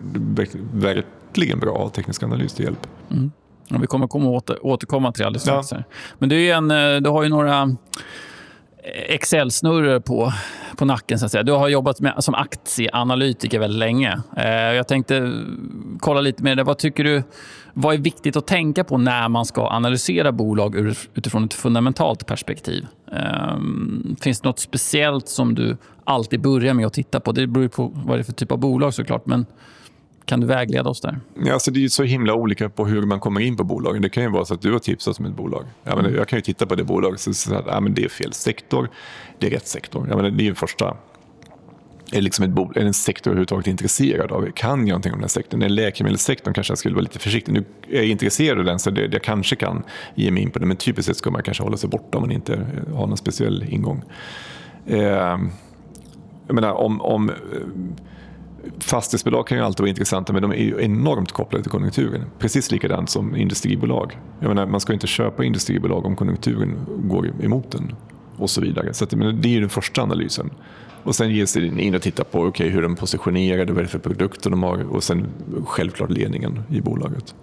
[0.74, 2.88] verkligen bra teknisk analys till hjälp.
[3.12, 3.32] Mm.
[3.68, 5.72] Ja, vi kommer komma åter, återkomma till det alldeles strax.
[5.72, 5.84] Ja.
[6.20, 7.76] Men du, är en, eh, du har ju några
[8.94, 10.34] Excel-snurror på,
[10.78, 11.20] på nacken.
[11.20, 11.44] Så att säga.
[11.44, 14.22] Du har jobbat med, som aktieanalytiker väldigt länge.
[14.38, 15.34] Eh, jag tänkte
[16.00, 16.66] kolla lite med dig.
[16.66, 17.24] Vad tycker du
[17.74, 20.76] vad är viktigt att tänka på när man ska analysera bolag
[21.14, 22.88] utifrån ett fundamentalt perspektiv?
[23.12, 23.58] Eh,
[24.22, 27.32] finns det nåt speciellt som du alltid börjar med att titta på?
[27.32, 29.26] Det beror på vad det är för typ av bolag såklart.
[29.26, 29.46] Men
[30.26, 31.20] kan du vägleda oss där?
[31.46, 34.02] Ja, alltså det är så himla olika på hur man kommer in på bolagen.
[34.02, 35.66] Det kan ju vara så att du har tipsat om ett bolag.
[35.84, 38.04] Jag, menar, jag kan ju titta på det bolaget och säga att ja, men det
[38.04, 38.90] är fel sektor,
[39.40, 40.08] det är rätt sektor.
[40.08, 40.98] Jag menar, det är ju första
[42.12, 44.52] är, liksom ett är en sektor överhuvudtaget intresserad av?
[44.52, 45.62] Kan jag någonting om den sektorn?
[45.62, 47.54] Är läkemedelssektorn kanske jag skulle vara lite försiktig.
[47.54, 49.84] Nu är jag intresserad av den så det, jag kanske kan
[50.16, 50.68] ge mig in på den.
[50.68, 53.66] Men typiskt sett ska man kanske hålla sig borta om man inte har någon speciell
[53.70, 54.04] ingång.
[54.86, 55.00] Eh,
[56.48, 57.36] jag menar, om, om eh,
[58.80, 62.26] Fastighetsbolag kan ju alltid vara intressanta men de är ju enormt kopplade till konjunkturen.
[62.40, 64.20] Precis likadant som industribolag.
[64.40, 67.96] Jag menar, man ska inte köpa industribolag om konjunkturen går emot den
[68.38, 68.94] och så vidare.
[68.94, 70.50] Så att, men det är ju den första analysen.
[71.04, 73.90] Och sen ger sig in och tittar på okay, hur de positionerade, vad det är
[73.90, 75.28] för produkter de har och sen
[75.66, 77.36] självklart ledningen i bolaget.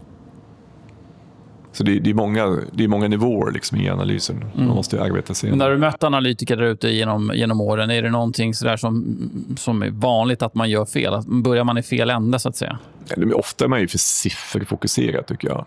[1.73, 4.37] Så det, det, är, många, det är många nivåer liksom i analysen.
[4.37, 4.67] Mm.
[4.67, 8.03] Man måste arbeta sig Men När du mött analytiker där ute genom, genom åren, är
[8.03, 9.19] det någonting sådär som,
[9.57, 11.15] som är vanligt att man gör fel?
[11.15, 12.79] Att börjar man i fel ände, så att säga?
[13.17, 15.67] Ja, ofta är man ju för sifferfokuserad, tycker jag.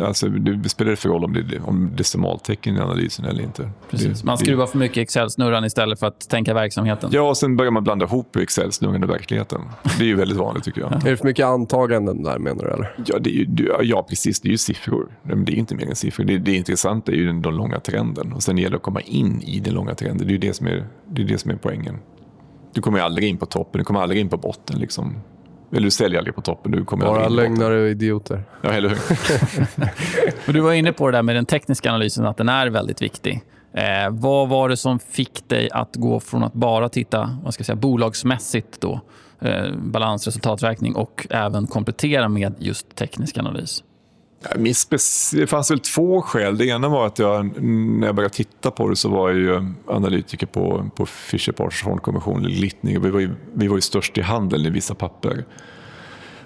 [0.00, 3.70] Alltså, det spelar för roll om det är decimaltecken i analysen eller inte.
[3.90, 4.24] Precis.
[4.24, 7.10] Man skruvar för mycket Excel-snurran istället för att tänka verksamheten.
[7.12, 9.60] Ja, och sen börjar man blanda ihop Excel-snurran och verkligheten.
[9.98, 10.92] Det är ju väldigt vanligt tycker jag.
[10.92, 12.70] Är det för mycket antaganden där menar du?
[12.70, 12.94] Eller?
[13.06, 13.46] Ja, det är ju,
[13.82, 14.40] ja, precis.
[14.40, 15.08] Det är ju siffror.
[15.22, 16.24] Det är inte mer än siffror.
[16.24, 18.32] Det, det intressanta är ju den, den långa trenden.
[18.32, 20.26] Och Sen gäller det att komma in i den långa trenden.
[20.28, 21.98] Det är det som är, det är, det som är poängen.
[22.74, 24.78] Du kommer aldrig in på toppen, du kommer aldrig in på botten.
[24.78, 25.20] Liksom.
[25.72, 26.72] Eller du säljer aldrig på toppen.
[26.72, 28.42] Du kommer Bara lögnare och idioter.
[28.62, 28.98] Ja, eller hur?
[30.46, 33.02] Men du var inne på det där med den tekniska analysen, att den är väldigt
[33.02, 33.42] viktig.
[33.72, 37.60] Eh, vad var det som fick dig att gå från att bara titta vad ska
[37.60, 39.00] jag säga, bolagsmässigt, då,
[39.40, 43.82] eh, balans, resultaträkning och även komplettera med just teknisk analys?
[45.32, 46.58] Det fanns väl två skäl.
[46.58, 49.72] Det ena var att jag, när jag började titta på det så var jag ju
[49.86, 53.00] analytiker på, på Fisher Partners fondkommission, Littning.
[53.00, 55.44] Vi var, ju, vi var ju störst i handeln i vissa papper.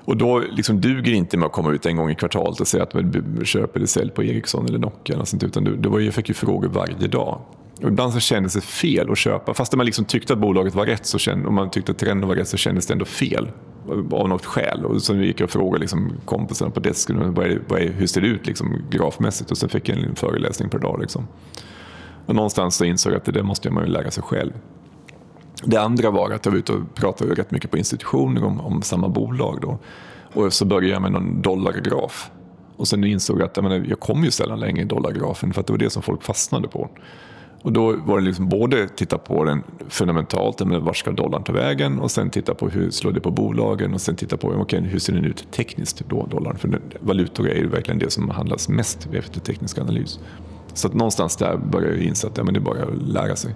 [0.04, 2.68] Och då liksom duger det inte med att komma ut en gång i kvartalet och
[2.68, 5.14] säga att man köper eller säljer på Ericsson eller Nokia.
[5.14, 7.40] Eller sånt, utan det var, jag fick ju frågor varje dag.
[7.82, 9.54] Och ibland så kändes det fel att köpa.
[9.54, 12.28] Fast man liksom tyckte att bolaget var rätt så kände, och man tyckte att trenden
[12.28, 13.50] var rätt så kändes det ändå fel.
[14.10, 14.84] Av något skäl.
[14.84, 18.06] Och så gick jag och frågade liksom kompisarna på desken vad är, vad är, hur
[18.06, 19.50] ser det ut liksom, grafmässigt.
[19.50, 21.00] Och sen fick jag en föreläsning per dag.
[21.00, 21.28] Liksom.
[22.26, 24.52] Och någonstans så insåg jag att det måste man ju lära sig själv.
[25.64, 28.82] Det andra var att jag var ute och pratade rätt mycket på institutioner om, om
[28.82, 29.58] samma bolag.
[29.62, 29.78] Då.
[30.34, 32.30] Och så började jag med någon dollargraf.
[32.76, 35.60] Och sen insåg jag att jag, menar, jag kom ju sällan längre i dollargrafen för
[35.60, 36.90] att det var det som folk fastnade på.
[37.62, 41.98] Och då var det liksom både titta på den fundamentalt, men ska dollarn ta vägen?
[41.98, 43.94] Och sen titta på hur slår det på bolagen?
[43.94, 46.58] Och sen titta på okay, hur ser den ut tekniskt, då, dollarn?
[46.58, 50.18] För valutor är ju verkligen det som handlas mest efter teknisk analys.
[50.74, 53.36] Så att någonstans där började jag inse att ja, men det är bara att lära
[53.36, 53.54] sig.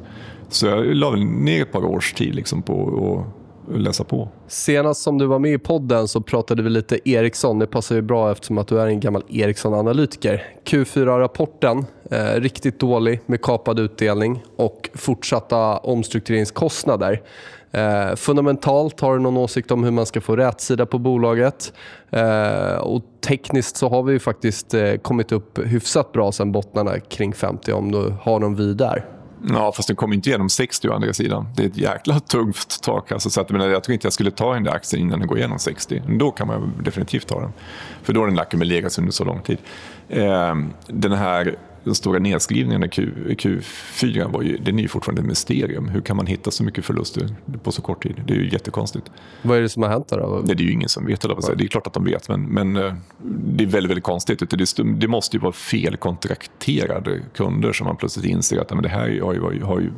[0.49, 2.89] Så jag la ner ett par års tid liksom på
[3.29, 4.29] att läsa på.
[4.49, 7.59] Senast som du var med i podden så pratade vi lite Ericsson.
[7.59, 10.45] Det passar ju bra eftersom att du är en gammal Ericsson-analytiker.
[10.65, 17.23] Q4-rapporten, eh, riktigt dålig med kapad utdelning och fortsatta omstruktureringskostnader.
[17.71, 21.73] Eh, fundamentalt har du någon åsikt om hur man ska få rätsida på bolaget.
[22.11, 27.33] Eh, och tekniskt så har vi faktiskt eh, kommit upp hyfsat bra sen bottnarna kring
[27.33, 29.16] 50 om du har någon vy där.
[29.49, 31.49] Ja, fast den kommer inte igenom 60 å andra sidan.
[31.57, 33.13] Det är ett jäkla tungt tak.
[33.13, 35.29] Alltså, så att, men jag tror inte jag skulle ta den där aktien innan den
[35.29, 36.03] går igenom 60.
[36.07, 37.53] Men då kan man definitivt ta den.
[38.03, 39.59] För då har den ackumulerats under så lång tid.
[40.09, 40.55] Eh,
[40.87, 45.29] den här den stora nedskrivningen i Q, Q4 var ju, den är ju fortfarande ett
[45.29, 45.89] mysterium.
[45.89, 48.23] Hur kan man hitta så mycket förluster på så kort tid?
[48.27, 49.11] Det är ju jättekonstigt.
[49.43, 50.43] Vad är det som har hänt då?
[50.45, 51.21] Det är ju ingen som vet.
[51.21, 54.51] Det är klart att de vet, men, men eh, det är väldigt, väldigt konstigt.
[54.51, 59.21] Det, det måste ju vara felkontrakterade kunder som man plötsligt inser att men det här
[59.21, 59.91] har ju, har ju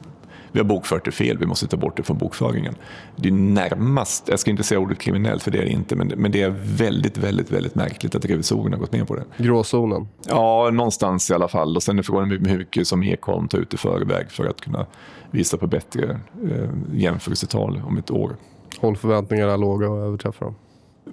[0.53, 2.75] vi har bokfört det fel, vi måste ta bort det från bokföringen.
[3.17, 6.13] Det är närmast, jag ska inte säga ordet kriminellt för det är det inte, men,
[6.17, 9.25] men det är väldigt, väldigt, väldigt märkligt att revisorerna har gått med på det.
[9.37, 10.09] Gråzonen?
[10.29, 11.77] Ja, någonstans i alla fall.
[11.77, 14.87] Och sen är frågan hur mycket som Ekholm tar ut i förväg för att kunna
[15.31, 18.37] visa på bättre eh, jämförelsetal om ett år.
[18.81, 20.55] Håll förväntningarna låga och överträffa dem.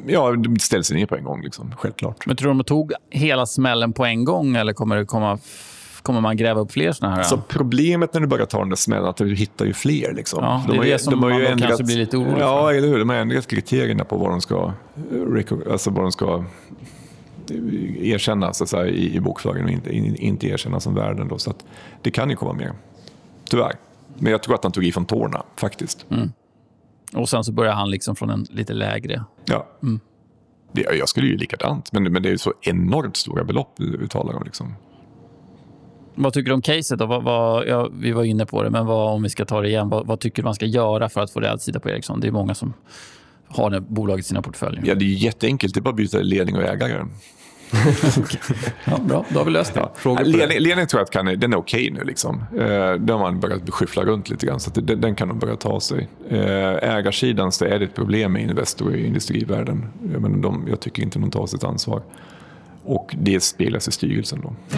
[0.07, 2.25] Ja, det ställs ner på en gång, liksom, självklart.
[2.25, 5.39] Men tror du de tog hela smällen på en gång eller kommer det komma
[6.05, 7.23] Kommer man gräva upp fler såna här?
[7.23, 10.13] Så problemet när du börjar ta den där smällen är att du hittar ju fler.
[10.13, 10.43] Liksom.
[10.43, 12.87] Ja, det är de det som de man ändrat, kanske blir lite orolig Ja, eller
[12.87, 12.99] hur.
[12.99, 14.73] De har ändrat kriterierna på vad de ska,
[15.71, 16.43] alltså vad de ska
[17.99, 19.93] erkänna så att säga, i, i bokföringen och inte,
[20.25, 21.27] inte erkänna som värden.
[21.27, 21.65] Då, så att
[22.01, 22.73] det kan ju komma mer.
[23.49, 23.73] Tyvärr.
[24.17, 26.05] Men jag tror att han tog i från tårna, faktiskt.
[26.11, 26.31] Mm.
[27.13, 29.23] Och sen så börjar han liksom från en lite lägre...
[29.45, 29.67] Ja.
[29.83, 29.99] Mm.
[30.71, 34.07] Det, jag skulle ju likadant, men, men det är ju så enormt stora belopp vi
[34.07, 34.43] talar om.
[34.43, 34.75] Liksom.
[36.15, 36.99] Vad tycker du om caset?
[36.99, 37.05] Då?
[37.05, 39.67] Vad, vad, ja, vi var inne på det, men vad, om vi ska ta det
[39.67, 39.89] igen.
[39.89, 42.19] Vad, vad tycker du man ska göra för att få rätsida på Ericsson?
[42.19, 42.73] Det är många som
[43.47, 44.83] har det bolaget i sina portföljer.
[44.85, 45.73] Ja, det är jätteenkelt.
[45.73, 47.05] Det är bara att byta ledning och ägare.
[48.85, 49.89] ja, bra, då har vi löst det.
[50.03, 50.19] Ja.
[50.23, 52.03] Ledning, ledning tror jag att kan, den är okej okay nu.
[52.03, 52.43] Liksom.
[52.53, 55.55] Eh, den har man börjat skyffla runt lite grann, så det, den kan nog börja
[55.55, 56.07] ta sig.
[56.29, 59.85] Eh, ägarsidan så är det ett problem med Investor i industrivärlden.
[60.13, 62.01] Jag, menar, de, jag tycker inte de tar sitt ansvar.
[62.83, 64.41] Och det speglas i styrelsen.
[64.41, 64.77] Då.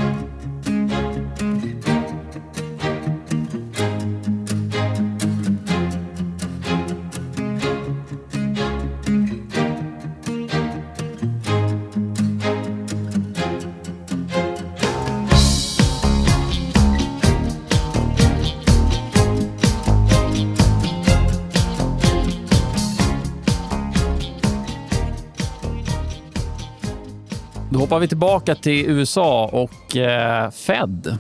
[27.98, 31.18] Hoppar vi tillbaka till USA och eh, Fed.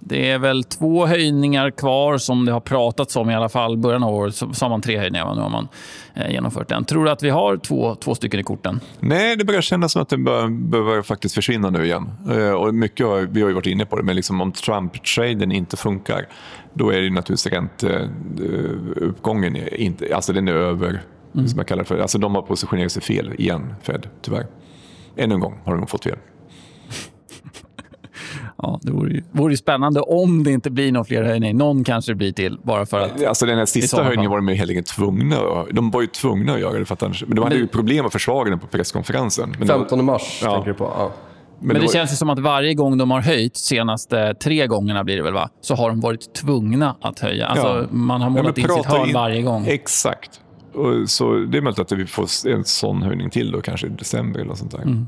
[0.00, 3.76] Det är väl två höjningar kvar som det har pratats om i alla fall.
[3.76, 5.34] början av året sa man tre höjningar.
[5.34, 5.68] Nu har man
[6.14, 6.84] eh, genomfört den.
[6.84, 8.80] Tror du att vi har två, två stycken i korten?
[9.00, 12.10] Nej, det börjar kännas som att det börjar, börjar faktiskt försvinna nu igen.
[12.30, 15.52] Eh, och mycket har, vi har ju varit inne på det, men liksom om Trump-traden
[15.52, 16.26] inte funkar
[16.74, 21.02] då är det naturligtvis ränteuppgången inte, alltså den är över.
[21.34, 21.48] Mm.
[21.48, 21.98] Som jag kallar för.
[21.98, 24.46] Alltså de har positionerat sig fel igen, Fed, tyvärr.
[25.16, 26.18] Ännu en gång har de nog fått fel.
[28.58, 31.56] Ja, det vore ju, vore ju spännande om det inte blir någon fler höjning.
[31.56, 33.24] Någon kanske det blir till, bara för att...
[33.24, 35.36] Alltså den här sista höjningen var de helt enkelt tvungna
[35.70, 36.84] De var ju tvungna att göra det.
[36.84, 39.54] För att annars, men de hade men, ju problem att försvaga den på presskonferensen.
[39.58, 40.54] Men 15 mars ja.
[40.54, 40.84] tänker du på.
[40.84, 41.12] Ja.
[41.58, 41.92] Men, men det, det var...
[41.92, 45.34] känns ju som att varje gång de har höjt, senaste tre gångerna blir det väl,
[45.34, 45.50] va?
[45.60, 47.46] så har de varit tvungna att höja.
[47.46, 47.86] Alltså, ja.
[47.90, 49.66] Man har målat ja, in sitt hörn varje gång.
[49.66, 50.40] Exakt.
[51.06, 54.40] Så det är möjligt att vi får en sån höjning till då, kanske i december
[54.40, 54.82] eller sånt där.
[54.82, 55.06] Mm.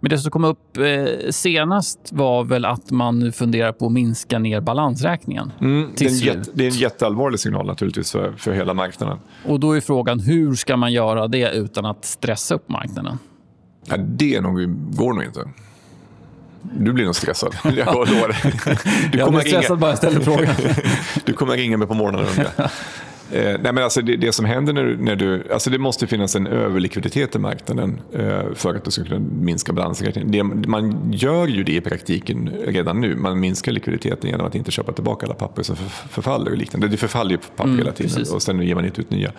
[0.00, 3.92] Men det som kom upp eh, senast var väl att man nu funderar på att
[3.92, 5.52] minska ner balansräkningen.
[5.60, 9.18] Mm, det, är jätte, det, är en jätteallvarlig signal naturligtvis för, för hela marknaden.
[9.44, 13.18] Och då är frågan hur ska man göra det utan att stressa upp marknaden?
[13.86, 14.56] Ja, det nog,
[14.96, 15.40] går nog inte.
[16.62, 17.54] Du blir nog stressad.
[17.64, 18.36] Jag lovar.
[19.12, 20.54] Du jag blir stressad bara jag ställer frågan.
[21.24, 22.26] du kommer ringa mig på morgonen.
[23.32, 25.44] Eh, nej, men alltså det, det, som händer när, när du...
[25.52, 29.72] Alltså det måste finnas en överlikviditet i marknaden eh, för att du ska kunna minska
[29.72, 30.64] balansräkningen.
[30.66, 33.16] Man gör ju det i praktiken redan nu.
[33.16, 35.76] Man minskar likviditeten genom att inte köpa tillbaka alla papper som
[36.10, 36.88] förfaller och liknande.
[36.88, 38.32] Det förfaller ju papper mm, hela tiden precis.
[38.32, 39.32] och sen ger man inte ut nya.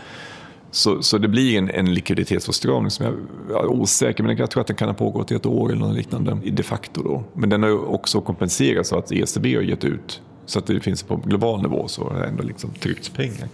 [0.72, 3.16] Så, så det blir en, en likviditetsåtstramning som jag,
[3.50, 5.86] jag är osäker, men jag tror att den kan ha pågått i ett år eller
[5.86, 7.04] något liknande de facto.
[7.04, 7.24] Då.
[7.34, 11.04] Men den har också kompenserats av att ECB har gett ut så att det finns
[11.04, 13.48] på global nivå så har det ändå liksom tryckts pengar.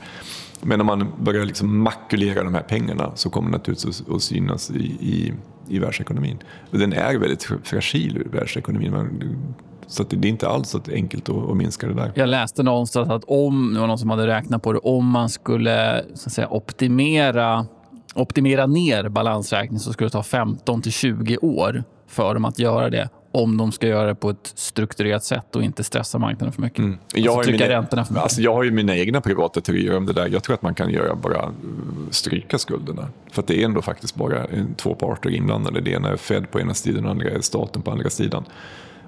[0.62, 4.72] Men om man börjar liksom makulera de här pengarna så kommer det naturligtvis att synas
[4.72, 5.34] i, i,
[5.68, 6.38] i världsekonomin.
[6.72, 9.10] Och den är väldigt fragil, världsekonomin.
[9.88, 12.12] Så det är inte alls så enkelt att, minska det där.
[12.16, 15.30] Jag läste någonstans att om, det var någon som hade räknat på det, om man
[15.30, 17.66] skulle så att säga, optimera,
[18.16, 22.90] optimera ner balansräkningen så skulle det ta 15 till 20 år för dem att göra
[22.90, 26.62] det om de ska göra det på ett strukturerat sätt och inte stressa marknaden för
[26.62, 26.80] mycket.
[26.80, 26.98] Mm.
[27.14, 28.24] Jag, alltså, har mina, räntorna för mycket.
[28.24, 30.30] Alltså, jag har ju mina egna privata teorier om det där.
[30.30, 31.54] Jag tror att man kan göra bara
[32.10, 33.08] stryka skulderna.
[33.32, 35.82] För det är ändå faktiskt bara två parter inblandade.
[35.82, 38.46] Det ena är Fed på ena sidan och andra är staten på andra sidan.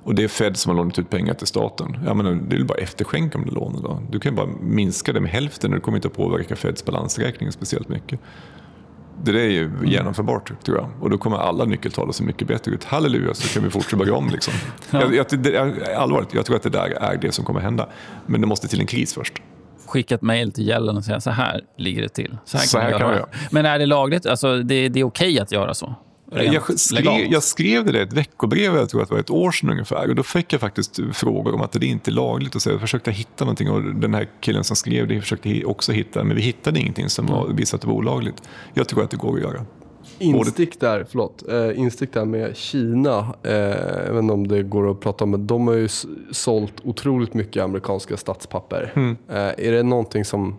[0.04, 1.98] Och det är Fed som har lånat ut pengar till staten.
[2.06, 3.82] Ja, men det är bara efterskänka om du lånar.
[3.82, 4.02] Då.
[4.12, 7.52] Du kan bara minska det med hälften och det kommer inte att påverka Feds balansräkning
[7.52, 8.20] speciellt mycket.
[9.24, 10.90] Det där är ju genomförbart, tror jag.
[11.02, 12.84] Och då kommer alla nyckeltal att se mycket bättre ut.
[12.84, 14.30] Halleluja, så kan vi fortsätta börja om.
[14.30, 14.54] Liksom.
[14.92, 15.02] Ja.
[15.02, 17.90] Jag, jag, det allvarligt, jag tror att det där är det som kommer hända.
[18.26, 19.34] Men det måste till en kris först.
[19.86, 22.38] Skicka ett mejl till gällen och säga så här ligger det till.
[22.46, 23.26] Så här kan, så här kan göra.
[23.52, 24.26] Men är det lagligt?
[24.26, 25.96] Alltså, det, det är okej okay att göra så?
[26.36, 29.52] Jag skrev, jag skrev det i ett veckobrev, jag tror att det var ett år
[29.52, 30.10] sedan ungefär.
[30.10, 32.56] Och då fick jag faktiskt frågor om att det inte är lagligt.
[32.56, 35.92] Och så jag försökte hitta någonting och den här killen som skrev det försökte också
[35.92, 38.42] hitta, men vi hittade ingenting som var, visade att det var olagligt.
[38.74, 39.66] Jag tror att det går att göra.
[40.20, 41.44] Instick där, förlåt.
[41.50, 43.34] Eh, instick där med Kina.
[43.44, 43.54] Eh,
[44.06, 45.88] jag vet inte om det går att prata om, men de har ju
[46.32, 48.92] sålt otroligt mycket amerikanska statspapper.
[48.96, 49.18] Mm.
[49.30, 50.56] Eh, är det någonting som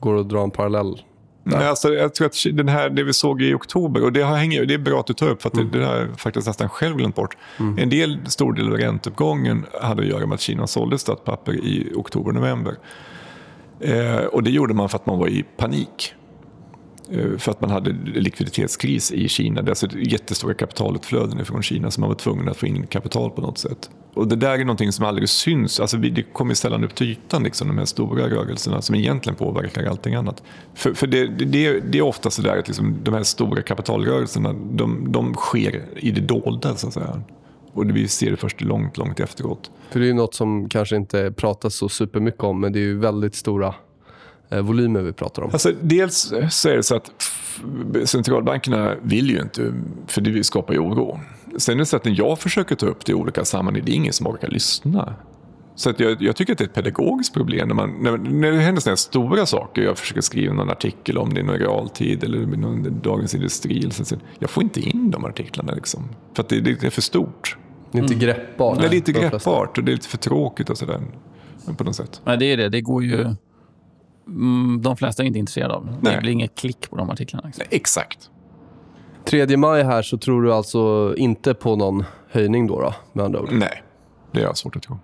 [0.00, 1.02] går att dra en parallell
[1.44, 4.36] Nej, alltså, jag tror att den här, det vi såg i oktober, och det, har
[4.36, 5.70] hänger, det är bra att du tar upp, för att mm.
[5.70, 7.36] det, det har jag faktiskt nästan själv glömt bort.
[7.58, 7.78] Mm.
[7.78, 11.92] En del, stor del av ränteuppgången hade att göra med att Kina sålde statspapper i
[11.94, 12.74] oktober-november.
[13.80, 16.14] Eh, och det gjorde man för att man var i panik.
[17.10, 19.62] Eh, för att man hade likviditetskris i Kina.
[19.62, 23.30] Det är alltså jättestora kapitalutflöden från Kina så man var tvungen att få in kapital
[23.30, 23.90] på något sätt.
[24.14, 25.80] Och det där är någonting som aldrig syns.
[25.80, 29.84] Alltså det kommer sällan upp till ytan, liksom, de här stora rörelserna som egentligen påverkar
[29.84, 30.42] allting annat.
[30.74, 34.52] För, för det, det, det, är ofta så där att liksom, de här stora kapitalrörelserna
[34.52, 36.76] de, de sker i det dolda.
[36.76, 37.22] Så att säga.
[37.72, 39.70] Och vi ser det först långt, långt efteråt.
[39.90, 42.98] För det är något som kanske inte pratas så supermycket om, men det är ju
[42.98, 43.74] väldigt stora
[44.50, 45.50] volymer vi pratar om.
[45.52, 47.10] Alltså, dels så är det så att
[48.04, 49.72] centralbankerna vill ju inte,
[50.06, 51.20] för det skapar ju oro.
[51.56, 53.92] Sen är det så att när jag försöker ta upp det i olika sammanhang, det
[53.92, 55.14] är ingen som orkar lyssna.
[55.74, 58.52] Så att jag, jag, tycker att det är ett pedagogiskt problem när, man, när, när
[58.52, 59.82] det händer sådana stora saker.
[59.82, 63.90] Jag försöker skriva någon artikel om det i någon realtid eller någon Dagens Industri.
[63.90, 66.08] Så jag får inte in de artiklarna liksom.
[66.34, 67.56] För att det, det är för stort.
[67.92, 68.26] Det är inte mm.
[68.26, 68.78] greppbart.
[68.78, 71.00] Nej, det är inte greppbart och det är lite för tråkigt och sådär.
[71.76, 72.20] På något sätt.
[72.24, 72.68] Nej, det är det.
[72.68, 73.34] Det går ju...
[74.28, 75.86] Mm, de flesta är inte intresserade av.
[75.86, 76.20] Det Nej.
[76.20, 77.46] blir inget klick på de artiklarna.
[77.46, 77.64] Liksom.
[77.70, 78.30] Nej, exakt.
[79.24, 83.40] 3 maj här så tror du alltså inte på någon höjning då, då med andra
[83.40, 83.48] ord?
[83.52, 83.82] Nej,
[84.32, 84.98] det är svårt att tro.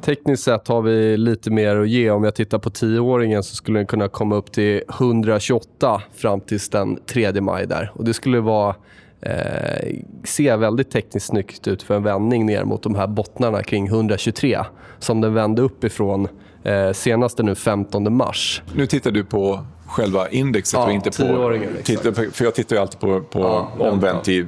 [0.00, 2.10] Tekniskt sett har vi lite mer att ge.
[2.10, 6.58] Om jag tittar på 10-åringen så skulle den kunna komma upp till 128 fram till
[6.70, 7.66] den 3 maj.
[7.66, 7.92] där.
[7.94, 8.74] Och Det skulle vara
[9.20, 13.86] eh, se väldigt tekniskt snyggt ut för en vändning ner mot de här bottnarna kring
[13.86, 14.58] 123
[14.98, 16.28] som den vände upp ifrån
[16.64, 18.62] eh, senaste nu 15 mars.
[18.74, 21.58] Nu tittar du på själva indexet ja, och inte på...
[21.82, 24.46] Titta, för jag tittar ju alltid på, på ja, omvänt i,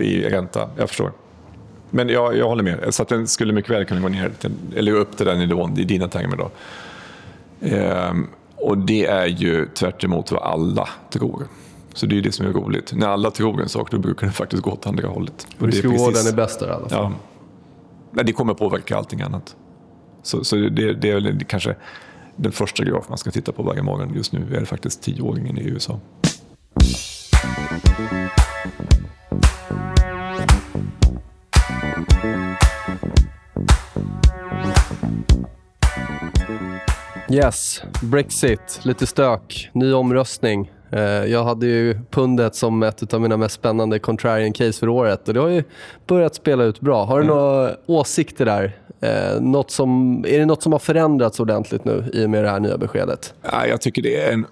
[0.00, 0.70] i ränta.
[0.76, 1.12] Jag förstår.
[1.90, 2.94] Men jag, jag håller med.
[2.94, 5.78] Så att den skulle mycket väl kunna gå ner till, eller upp till den nivån
[5.78, 6.36] i dina termer.
[6.36, 6.50] Då.
[7.66, 11.46] Ehm, och det är ju tvärt vad alla tror.
[11.94, 12.92] Så det är det som är roligt.
[12.94, 15.46] När alla tror en sak, då brukar det faktiskt gå åt andra hållet.
[15.58, 17.12] Och Riskvården är bäst där i alla fall.
[18.12, 18.22] Ja.
[18.22, 19.56] Det kommer påverka allting annat.
[20.26, 21.76] Så, så det, det, är väl kanske
[22.36, 24.14] den första graf man ska titta på varje morgon.
[24.14, 26.00] Just nu är det faktiskt tioåringen i USA.
[37.30, 40.70] Yes, Brexit, lite stök, ny omröstning.
[40.90, 45.28] Eh, jag hade ju pundet som ett av mina mest spännande contrarian case för året
[45.28, 45.64] och det har ju
[46.06, 47.04] börjat spela ut bra.
[47.04, 47.36] Har du mm.
[47.36, 48.76] några åsikter där?
[49.00, 52.50] Eh, något som, är det något som har förändrats ordentligt nu i och med det
[52.50, 53.34] här nya beskedet?
[53.42, 54.46] Ja, jag tycker det är en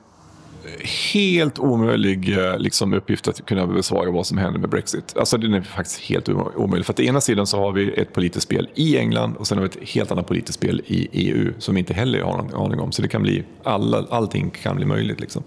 [1.13, 5.17] helt omöjlig eh, liksom, uppgift att kunna besvara vad som händer med Brexit.
[5.17, 6.87] Alltså den är faktiskt helt omöjlig.
[6.87, 9.59] För att å ena sidan så har vi ett politiskt spel i England och sen
[9.59, 12.55] har vi ett helt annat politiskt spel i EU som vi inte heller har någon
[12.55, 12.93] aning om.
[12.93, 15.21] Så det kan bli, alla, allting kan bli möjligt.
[15.21, 15.43] Liksom.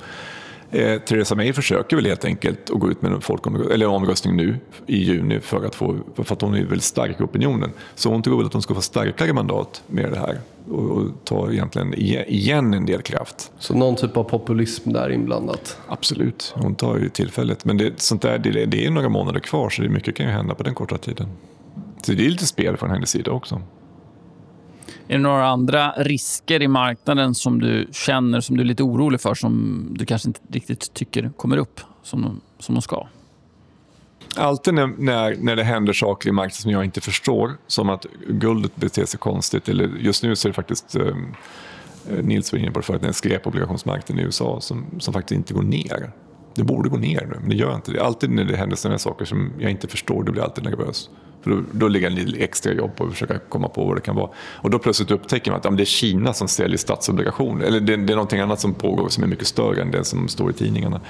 [0.72, 4.36] Eh, Theresa May försöker väl helt enkelt att gå ut med en folkomröstning, eller omröstning
[4.36, 7.72] nu i juni för att, få, för att hon är väldigt stark i opinionen.
[7.96, 10.40] Så hon tror väl att hon ska få starkare mandat med det här
[10.72, 13.52] och, och ta egentligen igen en del kraft.
[13.60, 15.78] Så någon typ av populism där inblandat?
[15.88, 17.66] Absolut, hon tar ju tillfället.
[17.66, 20.32] Men det, sånt där, det, det är några månader kvar så det mycket kan ju
[20.32, 21.28] hända på den korta tiden.
[22.02, 23.62] Så det är lite spel från hennes sida också.
[25.08, 29.22] Är det några andra risker i marknaden som du känner, som du är lite orolig
[29.22, 33.08] för, som du kanske inte riktigt tycker kommer upp som de, som de ska?
[34.36, 38.06] Alltid när, när, när det händer saker i marknaden som jag inte förstår, som att
[38.28, 41.34] guldet beter sig konstigt, eller just nu så är det faktiskt ehm,
[42.10, 45.54] eh, Nils var inne på det förut, den skräpobligationsmarknaden i USA som, som faktiskt inte
[45.54, 46.12] går ner.
[46.56, 48.04] Det borde gå ner nu, men det gör inte det.
[48.04, 51.10] Alltid när det händer sådana saker som jag inte förstår, då blir jag alltid nervös.
[51.42, 54.02] För då, då ligger en lite extra jobb på att försöka komma på vad det
[54.02, 54.30] kan vara.
[54.38, 57.66] Och då plötsligt upptäcker man att ja, det är Kina som säljer statsobligationer.
[57.66, 60.28] Eller det, det, är någonting annat som pågår som är mycket större än det som
[60.28, 61.02] står i tidningarna.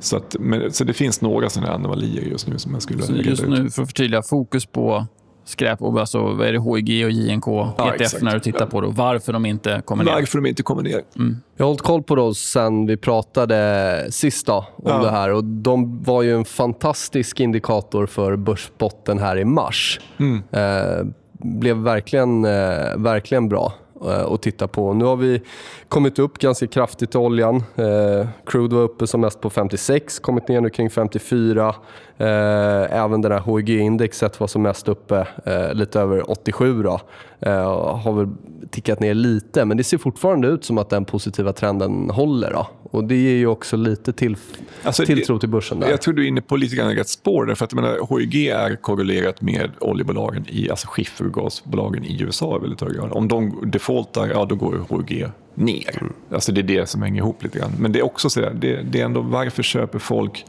[0.00, 3.12] Så, att, men, så det finns några sådana anomalier just nu som jag skulle så
[3.12, 5.06] Just nu, för att förtydliga, fokus på
[5.44, 8.86] skräp, alltså vad är det, HIG och JNK, ja, ETF när du tittar på det,
[8.86, 10.12] varför de inte kommer ner.
[10.12, 11.02] Varför de inte kommer ner.
[11.16, 11.36] Mm.
[11.56, 14.98] Jag har hållit koll på dem sen vi pratade sist då, om ja.
[14.98, 15.30] det här.
[15.30, 20.00] Och De var ju en fantastisk indikator för börsbotten här i mars.
[20.18, 20.42] Mm.
[20.50, 23.72] Eh, blev verkligen, eh, verkligen bra.
[24.04, 24.94] Eh, och titta på.
[24.94, 25.42] Nu har vi
[25.88, 27.56] kommit upp ganska kraftigt i oljan.
[27.76, 31.74] Eh, crude var uppe som mest på 56, kommit ner nu kring 54.
[32.18, 36.82] Eh, även det där HIG-indexet var som mest uppe eh, lite över 87.
[36.82, 37.00] Då.
[37.46, 38.28] Eh, har väl
[38.70, 42.50] tickat ner lite, men det ser fortfarande ut som att den positiva trenden håller.
[42.52, 42.66] Då.
[42.82, 44.36] Och Det ger ju också lite till,
[44.82, 45.80] alltså, tilltro till börsen.
[45.80, 45.90] Där.
[45.90, 47.46] Jag tror du är inne på lite grann rätt spår.
[47.46, 52.60] Där, för att, menar, HIG är korrelerat med oljebolagen, i, alltså skiffergasbolagen i USA i
[52.60, 53.12] väldigt hög grad.
[53.12, 55.98] Om de defaultar, ja då går HIG ner.
[56.00, 56.12] Mm.
[56.30, 57.72] Alltså det är det som hänger ihop lite grann.
[57.78, 60.44] Men det är också så där, det, det är ändå varför köper folk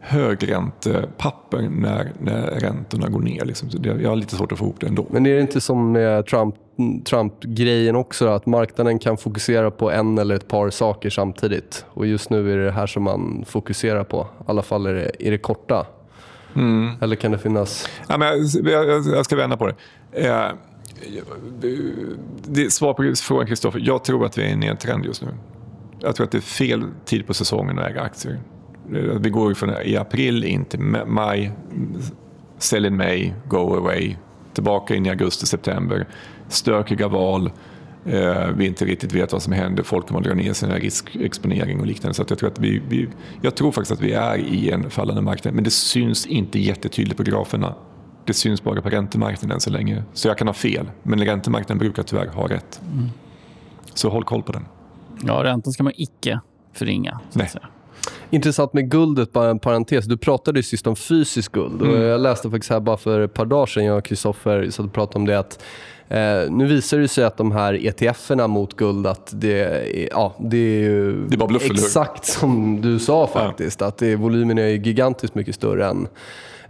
[0.00, 3.44] högräntepapper när, när räntorna går ner.
[3.44, 3.68] Liksom.
[3.82, 5.06] jag har lite svårt att få ihop det ändå.
[5.10, 6.54] Men är det inte som med Trump,
[7.04, 11.84] Trump-grejen också, att marknaden kan fokusera på en eller ett par saker samtidigt?
[11.88, 14.94] Och just nu är det det här som man fokuserar på, i alla fall är
[14.94, 15.86] det, är det korta.
[16.56, 16.90] Mm.
[17.00, 17.88] Eller kan det finnas...
[18.08, 18.28] Ja, men
[18.64, 19.74] jag, jag, jag ska vända på det.
[20.12, 20.48] Eh,
[22.44, 25.28] det svar på frågan Kristoffer, jag tror att vi är i en trend just nu.
[26.00, 28.40] Jag tror att det är fel tid på säsongen att äga aktier.
[29.20, 31.52] Vi går från i april in till maj,
[32.58, 34.16] sälj in maj, go away,
[34.54, 36.06] tillbaka in i augusti, september.
[36.48, 37.50] Stökiga val,
[38.04, 41.80] eh, vi inte riktigt vet vad som händer, folk kommer att dra ner sin riskexponering
[41.80, 42.14] och liknande.
[42.14, 43.08] Så jag, tror att vi, vi,
[43.42, 47.16] jag tror faktiskt att vi är i en fallande marknad, men det syns inte jättetydligt
[47.16, 47.74] på graferna.
[48.24, 50.02] Det syns bara på räntemarknaden än så länge.
[50.12, 52.80] Så jag kan ha fel, men räntemarknaden brukar tyvärr ha rätt.
[52.92, 53.08] Mm.
[53.94, 54.64] Så håll koll på den.
[55.22, 56.40] Ja, räntan ska man icke
[56.72, 57.20] förringa.
[57.32, 57.48] Nej.
[57.48, 57.68] Säga.
[58.30, 60.04] Intressant med guldet, bara en parentes.
[60.04, 61.82] Du pratade ju sist om fysiskt guld.
[61.82, 62.02] Mm.
[62.02, 64.92] Jag läste faktiskt här bara för ett par dagar sedan, jag och Kristoffer satt och
[64.92, 65.62] pratade om det, att
[66.10, 70.34] Eh, nu visar det sig att de här ETF-erna mot guld, att det, är, ja,
[70.38, 73.80] det är ju det är bluff, exakt som du sa faktiskt.
[73.80, 73.86] Ja.
[73.86, 76.08] Att det, volymen är gigantiskt mycket större än,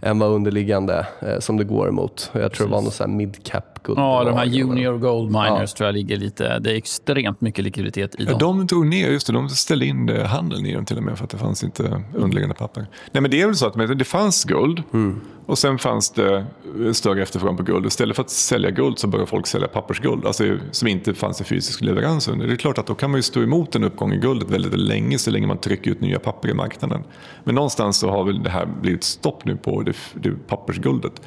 [0.01, 2.29] än vad underliggande eh, som det går emot.
[2.33, 2.65] Jag tror Precis.
[2.65, 3.99] det var någon sån mid-cap guld.
[3.99, 5.77] Ja, de här junior gold miners ja.
[5.77, 6.59] tror jag ligger lite...
[6.59, 8.33] Det är extremt mycket likviditet i dem.
[8.33, 9.33] Ja, de drog ner, just det.
[9.33, 12.55] De ställde in handeln i dem till och med för att det fanns inte underliggande
[12.55, 12.87] papper.
[13.11, 16.45] Nej, men det är väl så att det fanns guld mm och sen fanns det
[16.85, 17.85] eh, större efterfrågan på guld.
[17.85, 21.43] Istället för att sälja guld så började folk sälja pappersguld, alltså som inte fanns i
[21.43, 22.47] fysisk leverans under.
[22.47, 24.73] Det är klart att då kan man ju stå emot en uppgång i guldet väldigt,
[24.73, 27.03] väldigt länge så länge man trycker ut nya papper i marknaden.
[27.43, 31.21] Men någonstans så har väl det här blivit stopp nu på det, det pappersguldet.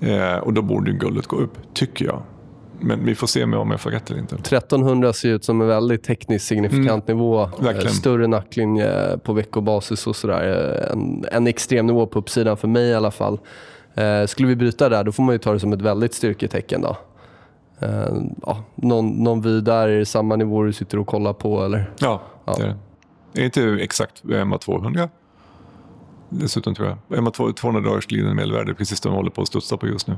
[0.00, 2.22] Eh, och då borde guldet gå upp, tycker jag.
[2.80, 4.34] Men vi får se om jag får rätt eller inte.
[4.34, 7.18] 1300 ser ut som en väldigt tekniskt signifikant mm.
[7.18, 7.50] nivå.
[7.60, 7.92] Verkligen.
[7.92, 10.42] Större nacklinje på veckobasis och sådär.
[10.92, 13.40] En, en extrem nivå på uppsidan för mig i alla fall.
[13.94, 16.80] Eh, skulle vi bryta där, då får man ju ta det som ett väldigt styrketecken.
[16.80, 16.96] Då.
[17.78, 18.14] Eh,
[18.46, 21.64] ja, någon, någon vid där, är det samma nivå du sitter och kollar på?
[21.64, 21.90] Eller?
[21.98, 22.54] Ja, ja.
[22.56, 22.66] det är
[23.32, 23.40] det.
[23.40, 25.08] Är inte exakt MA 200?
[26.30, 27.18] dessutom tror jag.
[27.18, 30.16] EMA 200 dagars glidande medelvärde, precis det de håller på att studsa på just nu.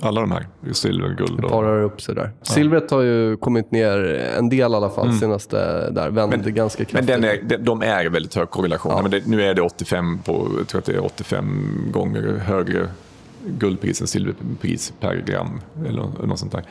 [0.00, 1.42] Alla de här, silver, guld.
[1.42, 2.32] Det parar upp sig där.
[2.38, 2.44] Ja.
[2.44, 3.98] Silvret har ju kommit ner
[4.38, 5.18] en del i alla fall mm.
[5.18, 6.10] senaste där.
[6.10, 7.08] Vände men, ganska kraftigt.
[7.10, 8.92] Men den är, de är väldigt hög korrelation.
[8.96, 9.02] Ja.
[9.02, 12.88] Men det, nu är det 85 på, jag tror att det är 85 gånger högre
[13.46, 15.60] guldpris än silverpris per gram.
[15.86, 16.64] Eller något sånt där.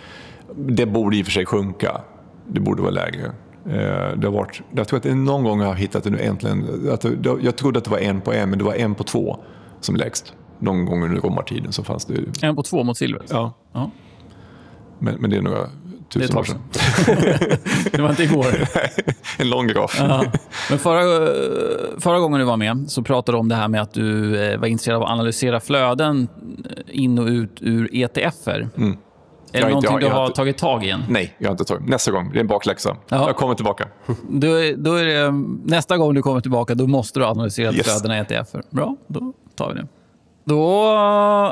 [0.55, 2.01] Det borde i och för sig sjunka.
[2.47, 3.25] Det borde vara lägre.
[3.65, 6.67] Eh, det har varit, jag tror att någon gång har jag hittat det nu äntligen.
[7.41, 9.39] Jag trodde att det var en på en, men det var en på två
[9.81, 10.33] som lägst.
[10.59, 12.45] Någon gång under romartiden så fanns det...
[12.45, 13.21] En på två mot silver?
[13.29, 13.53] Ja.
[13.73, 13.91] ja.
[14.99, 15.69] Men, men det är några
[16.09, 16.59] tusen år sedan.
[17.91, 18.45] det var inte igår.
[19.37, 19.95] en lång graf.
[19.99, 20.23] Ja.
[20.69, 21.01] Men förra,
[21.99, 24.59] förra gången du var med så pratade du om det här med att du eh,
[24.59, 26.27] var intresserad av att analysera flöden
[26.87, 28.69] in och ut ur ETFer.
[28.77, 28.97] Mm.
[29.51, 31.03] Är det någonting du har inte, tagit tag i än?
[31.09, 32.29] Nej, jag har inte tagit Nästa gång.
[32.31, 32.97] Det är en bakläxa.
[33.09, 33.27] Ja.
[33.27, 33.87] Jag kommer tillbaka.
[34.29, 34.47] Då,
[34.77, 35.31] då är det,
[35.63, 37.85] nästa gång du kommer tillbaka då måste du analysera yes.
[37.85, 38.61] flödena i ETFer.
[38.69, 39.87] Bra, då tar vi det.
[40.45, 40.63] Då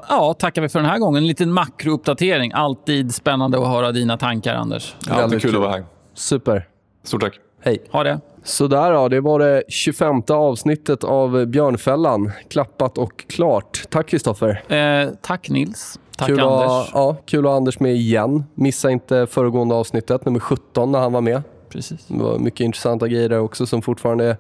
[0.10, 1.24] ja, tackar vi för den här gången.
[1.24, 2.52] En liten makrouppdatering.
[2.54, 4.96] Alltid spännande att höra dina tankar, Anders.
[5.08, 5.86] Ja, Väldigt kul att vara här.
[6.14, 6.68] Super.
[7.04, 7.34] Stort tack.
[7.62, 7.84] Hej.
[7.92, 8.20] Ha det.
[8.44, 12.32] Sådär då, det var det 25 avsnittet av Björnfällan.
[12.50, 13.84] Klappat och klart.
[13.90, 14.74] Tack Kristoffer.
[14.74, 16.00] Eh, tack Nils.
[16.18, 16.88] Tack kul Anders.
[16.88, 18.44] Att, ja, kul att ha Anders med igen.
[18.56, 21.42] Missa inte föregående avsnittet, nummer 17, när han var med.
[21.70, 22.06] Precis.
[22.08, 24.38] Det var mycket intressanta grejer där också som fortfarande är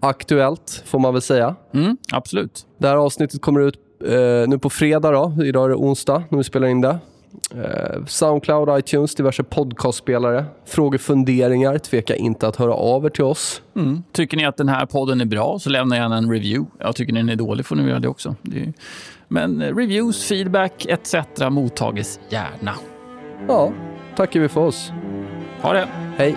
[0.00, 1.54] aktuellt, får man väl säga.
[1.74, 2.66] Mm, absolut.
[2.78, 3.74] Det här avsnittet kommer ut
[4.04, 5.10] eh, nu på fredag.
[5.10, 5.44] Då.
[5.44, 6.98] Idag är det onsdag när vi spelar in det.
[7.54, 10.44] Eh, Soundcloud, iTunes, diverse podcastspelare.
[10.66, 13.62] Frågor, funderingar, tveka inte att höra av er till oss.
[13.76, 14.02] Mm.
[14.12, 16.70] Tycker ni att den här podden är bra så lämna gärna en review.
[16.78, 18.34] Jag tycker ni den är dålig får ni göra det också.
[18.42, 18.72] Det är...
[19.28, 21.14] Men reviews, feedback etc.
[21.50, 22.74] mottages gärna.
[23.48, 23.72] Ja,
[24.16, 24.92] tackar vi för oss.
[25.62, 25.88] Ha det.
[26.16, 26.36] Hej.